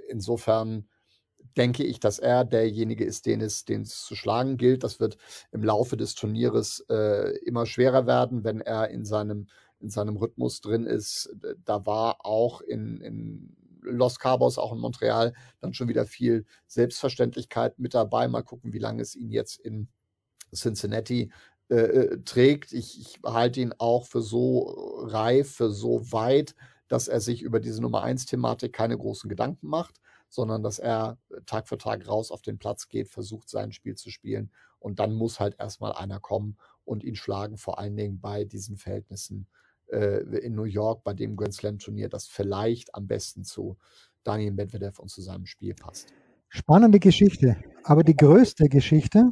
insofern 0.08 0.88
denke 1.56 1.84
ich, 1.84 2.00
dass 2.00 2.18
er 2.18 2.44
derjenige 2.44 3.04
ist, 3.04 3.26
den 3.26 3.40
es, 3.40 3.64
den 3.64 3.82
es 3.82 4.04
zu 4.04 4.16
schlagen 4.16 4.56
gilt. 4.56 4.82
Das 4.82 4.98
wird 4.98 5.18
im 5.52 5.62
Laufe 5.62 5.96
des 5.96 6.16
Turnieres 6.16 6.84
äh, 6.88 7.36
immer 7.44 7.64
schwerer 7.64 8.06
werden, 8.06 8.42
wenn 8.42 8.60
er 8.60 8.88
in 8.88 9.04
seinem, 9.04 9.46
in 9.78 9.88
seinem 9.88 10.16
Rhythmus 10.16 10.60
drin 10.60 10.86
ist. 10.86 11.30
Da 11.64 11.86
war 11.86 12.26
auch 12.26 12.60
in, 12.60 13.00
in 13.00 13.56
Los 13.82 14.18
Cabos, 14.18 14.58
auch 14.58 14.72
in 14.72 14.78
Montreal, 14.78 15.34
dann 15.60 15.74
schon 15.74 15.88
wieder 15.88 16.06
viel 16.06 16.44
Selbstverständlichkeit 16.66 17.78
mit 17.78 17.94
dabei. 17.94 18.28
Mal 18.28 18.42
gucken, 18.42 18.72
wie 18.72 18.78
lange 18.78 19.02
es 19.02 19.14
ihn 19.14 19.30
jetzt 19.30 19.58
in 19.58 19.88
Cincinnati 20.54 21.32
äh, 21.68 21.74
äh 21.74 22.22
trägt. 22.24 22.72
Ich, 22.72 23.00
ich 23.00 23.20
halte 23.24 23.60
ihn 23.60 23.74
auch 23.78 24.06
für 24.06 24.22
so 24.22 25.04
reif, 25.06 25.52
für 25.54 25.70
so 25.70 26.12
weit, 26.12 26.54
dass 26.88 27.08
er 27.08 27.20
sich 27.20 27.42
über 27.42 27.60
diese 27.60 27.80
Nummer 27.80 28.02
1 28.02 28.26
Thematik 28.26 28.72
keine 28.72 28.98
großen 28.98 29.28
Gedanken 29.28 29.68
macht 29.68 30.00
sondern 30.30 30.62
dass 30.62 30.78
er 30.78 31.18
Tag 31.44 31.68
für 31.68 31.76
Tag 31.76 32.08
raus 32.08 32.30
auf 32.30 32.40
den 32.40 32.58
Platz 32.58 32.88
geht, 32.88 33.08
versucht 33.08 33.50
sein 33.50 33.72
Spiel 33.72 33.96
zu 33.96 34.10
spielen 34.10 34.50
und 34.78 35.00
dann 35.00 35.12
muss 35.12 35.40
halt 35.40 35.56
erstmal 35.58 35.92
einer 35.92 36.20
kommen 36.20 36.56
und 36.84 37.04
ihn 37.04 37.16
schlagen, 37.16 37.58
vor 37.58 37.78
allen 37.78 37.96
Dingen 37.96 38.20
bei 38.20 38.44
diesen 38.44 38.76
Verhältnissen 38.76 39.48
äh, 39.92 40.20
in 40.38 40.54
New 40.54 40.64
York, 40.64 41.04
bei 41.04 41.14
dem 41.14 41.36
Grand 41.36 41.54
Slam 41.54 41.78
Turnier, 41.78 42.08
das 42.08 42.26
vielleicht 42.26 42.94
am 42.94 43.06
besten 43.06 43.44
zu 43.44 43.76
Daniel 44.24 44.52
Medvedev 44.52 44.98
und 44.98 45.08
zu 45.08 45.22
seinem 45.22 45.46
Spiel 45.46 45.74
passt. 45.74 46.12
Spannende 46.48 46.98
Geschichte, 46.98 47.56
aber 47.84 48.02
die 48.02 48.16
größte 48.16 48.68
Geschichte, 48.68 49.30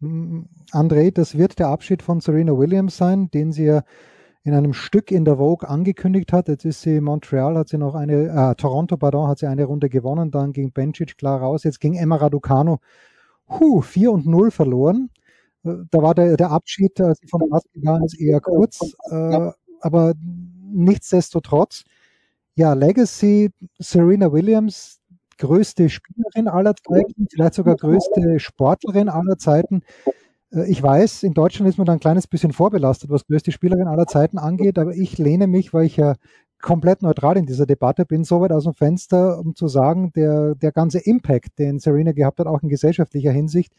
André, 0.00 1.10
das 1.10 1.36
wird 1.36 1.58
der 1.58 1.68
Abschied 1.68 2.02
von 2.02 2.20
Serena 2.20 2.56
Williams 2.56 2.96
sein, 2.96 3.30
den 3.30 3.52
sie 3.52 3.64
ja 3.64 3.82
in 4.44 4.54
einem 4.54 4.74
Stück 4.74 5.10
in 5.10 5.24
der 5.24 5.38
Vogue 5.38 5.68
angekündigt 5.68 6.32
hat. 6.32 6.48
Jetzt 6.48 6.64
ist 6.64 6.82
sie 6.82 7.00
Montreal, 7.00 7.56
hat 7.56 7.68
sie 7.68 7.78
noch 7.78 7.96
eine, 7.96 8.28
äh, 8.28 8.54
Toronto, 8.54 8.96
pardon, 8.96 9.26
hat 9.26 9.38
sie 9.40 9.46
eine 9.48 9.64
Runde 9.64 9.88
gewonnen, 9.88 10.30
dann 10.30 10.52
ging 10.52 10.70
Bencic 10.70 11.18
klar 11.18 11.40
raus, 11.40 11.64
jetzt 11.64 11.80
ging 11.80 11.94
Emma 11.94 12.16
Raducano, 12.16 12.78
huh, 13.48 13.80
4 13.80 14.12
und 14.12 14.26
0 14.26 14.52
verloren. 14.52 15.10
Äh, 15.64 15.74
da 15.90 15.98
war 16.00 16.14
der, 16.14 16.36
der 16.36 16.52
Abschied, 16.52 17.00
als 17.00 17.18
sie 17.18 17.26
vom 17.26 17.40
gegangen 17.72 18.04
ist, 18.04 18.20
eher 18.20 18.40
kurz, 18.40 18.80
äh, 19.10 19.50
aber 19.86 20.14
nichtsdestotrotz, 20.72 21.84
ja, 22.56 22.72
Legacy, 22.72 23.50
Serena 23.78 24.32
Williams, 24.32 25.00
größte 25.38 25.88
Spielerin 25.88 26.48
aller 26.48 26.74
Zeiten, 26.74 27.26
vielleicht 27.30 27.54
sogar 27.54 27.76
größte 27.76 28.40
Sportlerin 28.40 29.08
aller 29.08 29.38
Zeiten. 29.38 29.82
Äh, 30.52 30.68
ich 30.70 30.82
weiß, 30.82 31.22
in 31.22 31.34
Deutschland 31.34 31.68
ist 31.68 31.78
man 31.78 31.86
da 31.86 31.92
ein 31.92 32.00
kleines 32.00 32.26
bisschen 32.26 32.52
vorbelastet, 32.52 33.10
was 33.10 33.26
größte 33.26 33.52
Spielerin 33.52 33.86
aller 33.86 34.06
Zeiten 34.06 34.38
angeht, 34.38 34.78
aber 34.78 34.94
ich 34.94 35.18
lehne 35.18 35.46
mich, 35.46 35.72
weil 35.72 35.86
ich 35.86 35.96
ja 35.96 36.16
komplett 36.60 37.02
neutral 37.02 37.36
in 37.36 37.46
dieser 37.46 37.66
Debatte 37.66 38.06
bin, 38.06 38.24
so 38.24 38.40
weit 38.40 38.52
aus 38.52 38.64
dem 38.64 38.74
Fenster, 38.74 39.38
um 39.38 39.54
zu 39.54 39.68
sagen, 39.68 40.12
der, 40.16 40.54
der 40.54 40.72
ganze 40.72 40.98
Impact, 40.98 41.58
den 41.58 41.78
Serena 41.78 42.12
gehabt 42.12 42.40
hat, 42.40 42.46
auch 42.46 42.62
in 42.62 42.68
gesellschaftlicher 42.68 43.30
Hinsicht, 43.30 43.72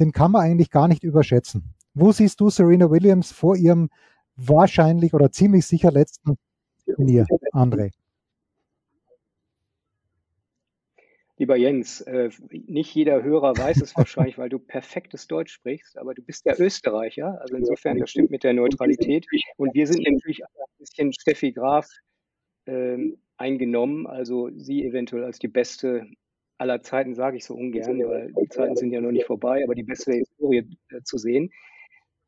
den 0.00 0.12
kann 0.12 0.32
man 0.32 0.42
eigentlich 0.42 0.70
gar 0.70 0.88
nicht 0.88 1.04
überschätzen. 1.04 1.74
Wo 1.94 2.12
siehst 2.12 2.40
du 2.40 2.50
Serena 2.50 2.90
Williams 2.90 3.32
vor 3.32 3.56
ihrem 3.56 3.88
wahrscheinlich 4.36 5.14
oder 5.14 5.30
ziemlich 5.30 5.66
sicher 5.66 5.90
letzten 5.90 6.36
Turnier, 6.84 7.26
André? 7.52 7.90
Lieber 11.38 11.56
Jens, 11.56 12.00
äh, 12.00 12.30
nicht 12.50 12.94
jeder 12.94 13.22
Hörer 13.22 13.58
weiß 13.58 13.82
es 13.82 13.94
wahrscheinlich, 13.94 14.38
weil 14.38 14.48
du 14.48 14.58
perfektes 14.58 15.26
Deutsch 15.26 15.52
sprichst, 15.52 15.98
aber 15.98 16.14
du 16.14 16.22
bist 16.22 16.46
der 16.46 16.58
Österreicher. 16.58 17.38
Also 17.42 17.56
insofern, 17.56 17.98
das 17.98 18.10
stimmt 18.10 18.30
mit 18.30 18.42
der 18.42 18.54
Neutralität. 18.54 19.26
Und 19.58 19.74
wir 19.74 19.86
sind 19.86 20.06
natürlich 20.08 20.42
ein 20.42 20.48
bisschen 20.78 21.12
Steffi 21.12 21.52
Graf 21.52 21.86
ähm, 22.64 23.18
eingenommen, 23.36 24.06
also 24.06 24.48
sie 24.56 24.84
eventuell 24.86 25.24
als 25.24 25.38
die 25.38 25.48
beste 25.48 26.06
aller 26.56 26.80
Zeiten, 26.82 27.14
sage 27.14 27.36
ich 27.36 27.44
so 27.44 27.54
ungern, 27.54 27.98
weil 28.08 28.32
die 28.32 28.48
Zeiten 28.48 28.76
sind 28.76 28.92
ja 28.92 29.02
noch 29.02 29.12
nicht 29.12 29.26
vorbei, 29.26 29.62
aber 29.62 29.74
die 29.74 29.82
beste 29.82 30.12
Historie 30.12 30.66
äh, 30.88 31.02
zu 31.02 31.18
sehen. 31.18 31.52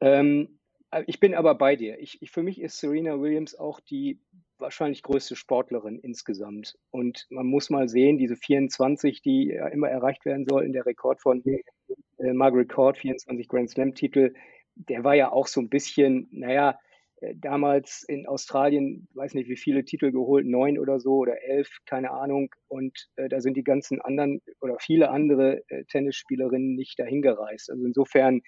Ähm, 0.01 0.58
ich 1.07 1.21
bin 1.21 1.35
aber 1.35 1.55
bei 1.55 1.77
dir. 1.77 1.99
Ich, 2.01 2.23
ich, 2.23 2.31
für 2.31 2.43
mich 2.43 2.61
ist 2.61 2.79
Serena 2.79 3.21
Williams 3.21 3.55
auch 3.55 3.81
die 3.81 4.21
wahrscheinlich 4.59 5.03
größte 5.03 5.37
Sportlerin 5.37 5.99
insgesamt. 5.99 6.77
Und 6.91 7.27
man 7.31 7.47
muss 7.47 7.71
mal 7.71 7.89
sehen, 7.89 8.19
diese 8.19 8.37
24, 8.37 9.23
die 9.23 9.53
ja 9.55 9.69
immer 9.69 9.89
erreicht 9.89 10.25
werden 10.25 10.47
sollten, 10.49 10.73
der 10.73 10.87
Rekord 10.87 11.21
von 11.21 11.43
äh, 11.47 12.33
Margaret 12.33 12.69
Court, 12.69 12.99
24 12.99 13.49
Grand 13.49 13.71
Slam-Titel, 13.71 14.35
der 14.75 15.05
war 15.05 15.15
ja 15.15 15.31
auch 15.31 15.47
so 15.47 15.61
ein 15.61 15.69
bisschen, 15.69 16.29
naja, 16.33 16.79
äh, 17.21 17.35
damals 17.37 18.05
in 18.09 18.27
Australien, 18.27 19.09
weiß 19.15 19.35
nicht 19.35 19.49
wie 19.49 19.57
viele 19.57 19.85
Titel 19.85 20.11
geholt, 20.11 20.47
neun 20.47 20.79
oder 20.79 21.01
so 21.01 21.17
oder 21.17 21.43
elf, 21.43 21.69
keine 21.87 22.11
Ahnung. 22.11 22.51
Und 22.69 23.09
äh, 23.17 23.29
da 23.29 23.41
sind 23.41 23.57
die 23.57 23.65
ganzen 23.65 24.01
anderen 24.01 24.41
oder 24.61 24.77
viele 24.81 25.11
andere 25.11 25.63
äh, 25.69 25.85
Tennisspielerinnen 25.85 26.75
nicht 26.75 26.99
dahin 26.99 27.23
gereist. 27.23 27.71
Also 27.71 27.85
insofern 27.85 28.41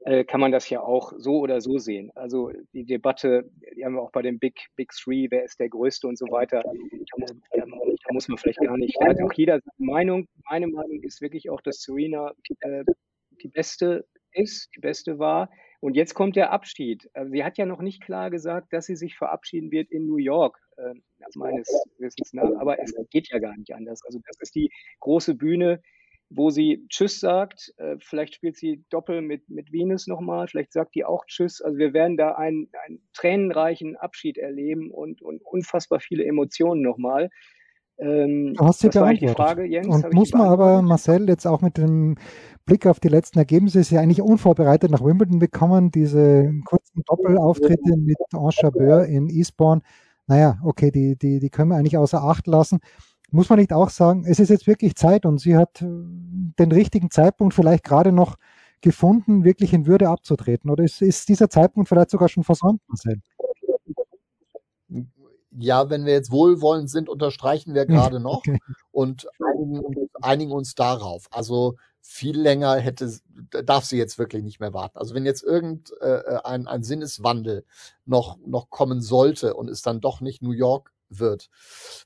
äh, 0.00 0.24
kann 0.24 0.40
man 0.40 0.52
das 0.52 0.70
ja 0.70 0.80
auch 0.80 1.12
so 1.16 1.38
oder 1.38 1.60
so 1.60 1.78
sehen. 1.78 2.10
Also 2.14 2.50
die 2.72 2.84
Debatte, 2.84 3.50
die 3.76 3.84
haben 3.84 3.94
wir 3.94 4.02
auch 4.02 4.12
bei 4.12 4.22
den 4.22 4.38
Big, 4.38 4.68
Big 4.76 4.92
Three, 4.92 5.26
wer 5.30 5.44
ist 5.44 5.58
der 5.58 5.68
Größte 5.68 6.06
und 6.06 6.16
so 6.18 6.26
weiter. 6.26 6.62
Da 6.62 6.72
muss, 7.18 7.34
da, 7.52 7.64
da 7.64 8.12
muss 8.12 8.28
man 8.28 8.38
vielleicht 8.38 8.60
gar 8.60 8.76
nicht. 8.76 8.96
Da 9.00 9.08
hat 9.08 9.22
auch 9.22 9.32
jeder 9.32 9.60
seine 9.60 9.90
Meinung. 9.90 10.28
Meine 10.48 10.68
Meinung 10.68 11.02
ist 11.02 11.20
wirklich 11.20 11.50
auch, 11.50 11.60
dass 11.60 11.82
Serena 11.82 12.32
äh, 12.60 12.84
die 13.42 13.48
beste 13.48 14.06
ist, 14.32 14.68
die 14.76 14.80
beste 14.80 15.18
war. 15.18 15.50
Und 15.80 15.94
jetzt 15.94 16.14
kommt 16.14 16.36
der 16.36 16.52
Abschied. 16.52 17.08
Also 17.14 17.30
sie 17.30 17.44
hat 17.44 17.56
ja 17.56 17.66
noch 17.66 17.80
nicht 17.80 18.02
klar 18.02 18.30
gesagt, 18.30 18.72
dass 18.72 18.86
sie 18.86 18.96
sich 18.96 19.16
verabschieden 19.16 19.70
wird 19.70 19.90
in 19.90 20.06
New 20.06 20.16
York, 20.16 20.58
äh, 20.76 20.94
meines 21.34 21.68
Wissens 21.98 22.32
nach. 22.32 22.50
Aber 22.58 22.80
es 22.80 22.94
geht 23.10 23.28
ja 23.30 23.38
gar 23.38 23.56
nicht 23.56 23.74
anders. 23.74 24.02
Also 24.04 24.20
das 24.26 24.36
ist 24.40 24.54
die 24.54 24.70
große 25.00 25.34
Bühne 25.34 25.80
wo 26.30 26.50
sie 26.50 26.86
Tschüss 26.88 27.20
sagt. 27.20 27.72
Äh, 27.78 27.96
vielleicht 28.00 28.34
spielt 28.34 28.56
sie 28.56 28.84
Doppel 28.90 29.22
mit, 29.22 29.48
mit 29.48 29.72
Venus 29.72 30.06
nochmal, 30.06 30.46
vielleicht 30.48 30.72
sagt 30.72 30.94
die 30.94 31.04
auch 31.04 31.24
Tschüss. 31.26 31.60
Also 31.60 31.78
wir 31.78 31.92
werden 31.92 32.16
da 32.16 32.32
einen, 32.32 32.68
einen 32.86 33.00
tränenreichen 33.14 33.96
Abschied 33.96 34.38
erleben 34.38 34.90
und, 34.90 35.22
und 35.22 35.42
unfassbar 35.42 36.00
viele 36.00 36.24
Emotionen 36.24 36.82
nochmal. 36.82 37.30
Ähm, 37.98 38.54
du 38.56 38.64
hast 38.64 38.80
sie 38.80 38.90
beantwortet. 38.90 39.36
Frage, 39.36 39.64
Jens, 39.64 39.88
und 39.88 40.12
muss 40.12 40.32
man 40.32 40.48
aber, 40.48 40.82
Marcel, 40.82 41.28
jetzt 41.28 41.46
auch 41.46 41.62
mit 41.62 41.78
dem 41.78 42.16
Blick 42.64 42.86
auf 42.86 43.00
die 43.00 43.08
letzten 43.08 43.38
Ergebnisse, 43.38 43.80
ist 43.80 43.90
ja 43.90 44.00
eigentlich 44.00 44.22
unvorbereitet 44.22 44.90
nach 44.90 45.02
Wimbledon 45.02 45.40
gekommen, 45.40 45.90
diese 45.90 46.52
kurzen 46.64 47.02
Doppelauftritte 47.06 47.96
mit 47.96 48.18
Ange 48.32 48.52
Chabeur 48.52 49.04
in 49.06 49.28
Eastbourne. 49.28 49.82
Naja, 50.26 50.58
okay, 50.62 50.90
die, 50.90 51.16
die, 51.16 51.40
die 51.40 51.50
können 51.50 51.70
wir 51.70 51.76
eigentlich 51.76 51.96
außer 51.96 52.22
Acht 52.22 52.46
lassen 52.46 52.80
muss 53.30 53.48
man 53.48 53.58
nicht 53.58 53.72
auch 53.72 53.90
sagen, 53.90 54.24
es 54.26 54.38
ist 54.38 54.48
jetzt 54.48 54.66
wirklich 54.66 54.94
Zeit 54.94 55.26
und 55.26 55.38
sie 55.38 55.56
hat 55.56 55.82
äh, 55.82 55.86
den 55.86 56.72
richtigen 56.72 57.10
Zeitpunkt 57.10 57.54
vielleicht 57.54 57.84
gerade 57.84 58.12
noch 58.12 58.36
gefunden, 58.80 59.44
wirklich 59.44 59.72
in 59.72 59.86
Würde 59.86 60.08
abzutreten? 60.08 60.70
Oder 60.70 60.84
ist, 60.84 61.02
ist 61.02 61.28
dieser 61.28 61.50
Zeitpunkt 61.50 61.88
vielleicht 61.88 62.10
sogar 62.10 62.28
schon 62.28 62.44
versäumt, 62.44 62.80
Marcel? 62.86 63.20
Ja, 65.50 65.90
wenn 65.90 66.04
wir 66.04 66.12
jetzt 66.12 66.30
wohlwollend 66.30 66.88
sind, 66.88 67.08
unterstreichen 67.08 67.74
wir 67.74 67.86
gerade 67.86 68.20
noch 68.20 68.38
okay. 68.38 68.58
und 68.92 69.26
einigen, 69.44 70.08
einigen, 70.20 70.52
uns 70.52 70.74
darauf. 70.74 71.26
Also 71.30 71.76
viel 72.00 72.40
länger 72.40 72.76
hätte, 72.76 73.12
darf 73.64 73.84
sie 73.84 73.98
jetzt 73.98 74.18
wirklich 74.18 74.44
nicht 74.44 74.60
mehr 74.60 74.72
warten. 74.72 74.98
Also 74.98 75.14
wenn 75.14 75.26
jetzt 75.26 75.42
irgendein 75.42 75.84
äh, 76.00 76.40
ein, 76.44 76.66
ein 76.68 76.82
Sinneswandel 76.84 77.64
noch, 78.06 78.38
noch 78.46 78.70
kommen 78.70 79.00
sollte 79.00 79.54
und 79.54 79.68
es 79.68 79.82
dann 79.82 80.00
doch 80.00 80.20
nicht 80.20 80.42
New 80.42 80.52
York 80.52 80.92
wird. 81.10 81.48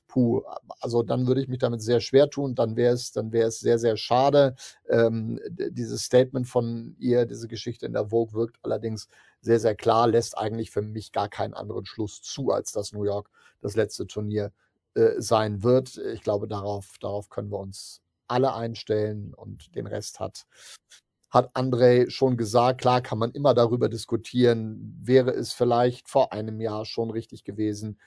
Puh, 0.07 0.41
also 0.79 1.03
dann 1.03 1.27
würde 1.27 1.41
ich 1.41 1.47
mich 1.47 1.59
damit 1.59 1.81
sehr 1.81 1.99
schwer 1.99 2.29
tun. 2.29 2.55
Dann 2.55 2.75
wäre 2.75 2.93
es, 2.93 3.11
dann 3.11 3.31
wäre 3.31 3.47
es 3.47 3.59
sehr, 3.59 3.79
sehr 3.79 3.97
schade. 3.97 4.55
Ähm, 4.89 5.39
dieses 5.49 6.03
Statement 6.03 6.47
von 6.47 6.95
ihr, 6.99 7.25
diese 7.25 7.47
Geschichte 7.47 7.85
in 7.85 7.93
der 7.93 8.09
Vogue 8.09 8.33
wirkt 8.33 8.57
allerdings 8.63 9.07
sehr, 9.41 9.59
sehr 9.59 9.75
klar, 9.75 10.07
lässt 10.07 10.37
eigentlich 10.37 10.71
für 10.71 10.81
mich 10.81 11.11
gar 11.11 11.29
keinen 11.29 11.53
anderen 11.53 11.85
Schluss 11.85 12.21
zu, 12.21 12.51
als 12.51 12.71
dass 12.71 12.93
New 12.93 13.03
York 13.03 13.29
das 13.61 13.75
letzte 13.75 14.07
Turnier 14.07 14.51
äh, 14.95 15.13
sein 15.17 15.63
wird. 15.63 15.97
Ich 15.97 16.21
glaube, 16.21 16.47
darauf, 16.47 16.97
darauf 16.99 17.29
können 17.29 17.51
wir 17.51 17.59
uns 17.59 18.01
alle 18.27 18.53
einstellen 18.55 19.33
und 19.33 19.75
den 19.75 19.87
Rest 19.87 20.19
hat 20.19 20.45
hat 21.33 21.55
André 21.55 22.11
schon 22.11 22.37
gesagt, 22.37 22.81
klar 22.81 23.01
kann 23.01 23.17
man 23.17 23.31
immer 23.31 23.55
darüber 23.55 23.89
diskutieren, 23.89 24.95
wäre 25.01 25.31
es 25.31 25.51
vielleicht 25.51 26.07
vor 26.07 26.31
einem 26.31 26.61
Jahr 26.61 26.85
schon 26.85 27.09
richtig 27.09 27.43
gewesen, 27.43 27.97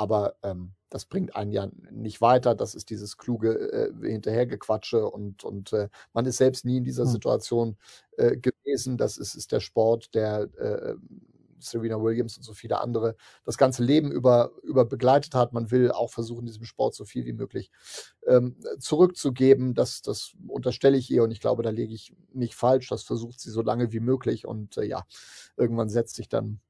aber 0.00 0.36
ähm, 0.42 0.72
das 0.88 1.04
bringt 1.04 1.36
einen 1.36 1.52
ja 1.52 1.68
nicht 1.90 2.20
weiter. 2.20 2.54
Das 2.54 2.74
ist 2.74 2.90
dieses 2.90 3.16
kluge 3.16 3.52
äh, 3.52 4.08
Hinterhergequatsche 4.08 5.06
und, 5.06 5.44
und 5.44 5.72
äh, 5.72 5.88
man 6.12 6.26
ist 6.26 6.38
selbst 6.38 6.64
nie 6.64 6.78
in 6.78 6.84
dieser 6.84 7.04
hm. 7.04 7.10
Situation 7.10 7.76
äh, 8.16 8.36
gewesen. 8.36 8.96
Das 8.96 9.18
ist, 9.18 9.34
ist 9.34 9.52
der 9.52 9.60
Sport, 9.60 10.14
der 10.14 10.48
äh, 10.58 10.94
Serena 11.58 12.02
Williams 12.02 12.38
und 12.38 12.42
so 12.42 12.54
viele 12.54 12.80
andere 12.80 13.14
das 13.44 13.58
ganze 13.58 13.84
Leben 13.84 14.10
über, 14.10 14.52
über 14.62 14.86
begleitet 14.86 15.34
hat. 15.34 15.52
Man 15.52 15.70
will 15.70 15.90
auch 15.90 16.10
versuchen, 16.10 16.46
diesem 16.46 16.64
Sport 16.64 16.94
so 16.94 17.04
viel 17.04 17.26
wie 17.26 17.34
möglich 17.34 17.70
ähm, 18.26 18.56
zurückzugeben. 18.78 19.74
Das, 19.74 20.00
das 20.00 20.32
unterstelle 20.48 20.96
ich 20.96 21.10
ihr 21.10 21.22
und 21.22 21.30
ich 21.30 21.40
glaube, 21.40 21.62
da 21.62 21.70
lege 21.70 21.92
ich 21.92 22.14
nicht 22.32 22.54
falsch. 22.54 22.88
Das 22.88 23.02
versucht 23.02 23.38
sie 23.38 23.50
so 23.50 23.60
lange 23.62 23.92
wie 23.92 24.00
möglich 24.00 24.46
und 24.46 24.78
äh, 24.78 24.84
ja, 24.84 25.04
irgendwann 25.56 25.90
setzt 25.90 26.16
sich 26.16 26.28
dann 26.30 26.60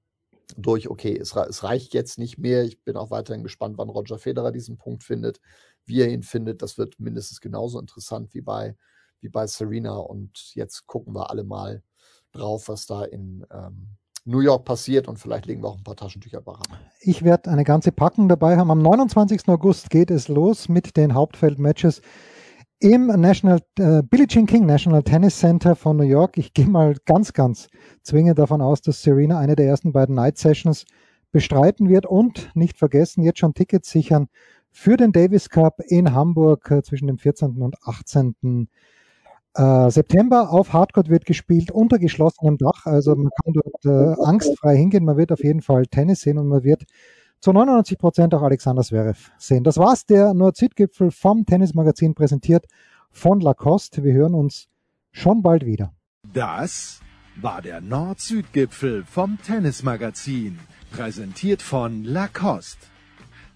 durch, 0.56 0.88
okay, 0.88 1.16
es, 1.16 1.34
es, 1.34 1.62
reicht 1.64 1.94
jetzt 1.94 2.18
nicht 2.18 2.38
mehr. 2.38 2.64
Ich 2.64 2.82
bin 2.82 2.96
auch 2.96 3.10
weiterhin 3.10 3.42
gespannt, 3.42 3.78
wann 3.78 3.88
Roger 3.88 4.18
Federer 4.18 4.52
diesen 4.52 4.78
Punkt 4.78 5.04
findet, 5.04 5.40
wie 5.84 6.00
er 6.00 6.08
ihn 6.08 6.22
findet. 6.22 6.62
Das 6.62 6.78
wird 6.78 6.98
mindestens 7.00 7.40
genauso 7.40 7.78
interessant 7.78 8.34
wie 8.34 8.40
bei, 8.40 8.76
wie 9.20 9.28
bei 9.28 9.46
Serena. 9.46 9.96
Und 9.96 10.54
jetzt 10.54 10.86
gucken 10.86 11.14
wir 11.14 11.30
alle 11.30 11.44
mal 11.44 11.82
drauf, 12.32 12.68
was 12.68 12.86
da 12.86 13.04
in 13.04 13.46
ähm, 13.52 13.96
New 14.24 14.40
York 14.40 14.64
passiert 14.64 15.08
und 15.08 15.18
vielleicht 15.18 15.46
legen 15.46 15.62
wir 15.62 15.68
auch 15.68 15.78
ein 15.78 15.84
paar 15.84 15.96
Taschentücher 15.96 16.40
parat. 16.40 16.66
Ich 17.00 17.22
werde 17.22 17.50
eine 17.50 17.64
ganze 17.64 17.90
Packung 17.90 18.28
dabei 18.28 18.56
haben. 18.56 18.70
Am 18.70 18.82
29. 18.82 19.48
August 19.48 19.90
geht 19.90 20.10
es 20.10 20.28
los 20.28 20.68
mit 20.68 20.96
den 20.96 21.14
Hauptfeldmatches 21.14 22.02
im 22.80 23.06
National 23.08 23.60
äh, 23.78 24.02
Billie 24.02 24.26
Jean 24.26 24.46
King 24.46 24.64
National 24.64 25.02
Tennis 25.02 25.38
Center 25.38 25.76
von 25.76 25.98
New 25.98 26.02
York. 26.02 26.38
Ich 26.38 26.54
gehe 26.54 26.66
mal 26.66 26.96
ganz, 27.04 27.34
ganz 27.34 27.68
zwingend 28.02 28.38
davon 28.38 28.62
aus, 28.62 28.80
dass 28.80 29.02
Serena 29.02 29.38
eine 29.38 29.54
der 29.54 29.66
ersten 29.66 29.92
beiden 29.92 30.14
Night 30.14 30.38
Sessions 30.38 30.86
bestreiten 31.30 31.88
wird 31.90 32.06
und 32.06 32.50
nicht 32.54 32.78
vergessen, 32.78 33.22
jetzt 33.22 33.38
schon 33.38 33.54
Tickets 33.54 33.90
sichern 33.90 34.28
für 34.70 34.96
den 34.96 35.12
Davis 35.12 35.50
Cup 35.50 35.80
in 35.88 36.14
Hamburg 36.14 36.70
äh, 36.70 36.82
zwischen 36.82 37.06
dem 37.06 37.18
14. 37.18 37.60
und 37.60 37.76
18. 37.84 38.68
Äh, 39.54 39.90
September 39.90 40.50
auf 40.50 40.72
Hardcore 40.72 41.08
wird 41.08 41.26
gespielt 41.26 41.70
unter 41.70 41.98
geschlossenem 41.98 42.56
Dach, 42.56 42.86
also 42.86 43.14
man 43.14 43.30
kann 43.44 43.52
dort 43.52 43.84
äh, 43.84 44.22
angstfrei 44.22 44.76
hingehen, 44.76 45.04
man 45.04 45.18
wird 45.18 45.32
auf 45.32 45.42
jeden 45.44 45.60
Fall 45.60 45.86
Tennis 45.86 46.20
sehen 46.20 46.38
und 46.38 46.48
man 46.48 46.64
wird 46.64 46.84
zu 47.40 47.52
99 47.52 47.98
Prozent 47.98 48.34
auch 48.34 48.42
Alexander 48.42 48.82
Zverev 48.82 49.30
sehen. 49.38 49.64
Das 49.64 49.78
war's, 49.78 50.04
der 50.04 50.34
Nord-Süd-Gipfel 50.34 51.10
vom 51.10 51.46
Tennismagazin 51.46 52.14
präsentiert 52.14 52.66
von 53.10 53.40
Lacoste. 53.40 54.04
Wir 54.04 54.12
hören 54.12 54.34
uns 54.34 54.68
schon 55.10 55.42
bald 55.42 55.64
wieder. 55.64 55.94
Das 56.32 57.00
war 57.36 57.62
der 57.62 57.80
Nord-Süd-Gipfel 57.80 59.04
vom 59.04 59.38
Tennismagazin, 59.42 60.58
präsentiert 60.92 61.62
von 61.62 62.04
Lacoste. 62.04 62.86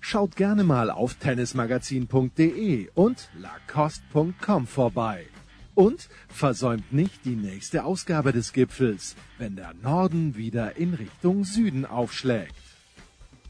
Schaut 0.01 0.37
gerne 0.37 0.65
mal 0.65 0.91
auf 0.91 1.15
tennismagazin.de 1.15 2.89
und 2.95 3.31
lacoste.com 3.39 4.67
vorbei. 4.67 5.27
Und 5.75 6.09
versäumt 6.29 6.93
nicht 6.93 7.25
die 7.25 7.37
nächste 7.37 7.85
Ausgabe 7.85 8.33
des 8.33 8.53
Gipfels, 8.53 9.17
wenn 9.39 9.57
der 9.57 9.75
Norden 9.83 10.37
wieder 10.37 10.77
in 10.77 10.95
Richtung 10.95 11.45
Süden 11.45 11.85
aufschlägt. 11.85 12.64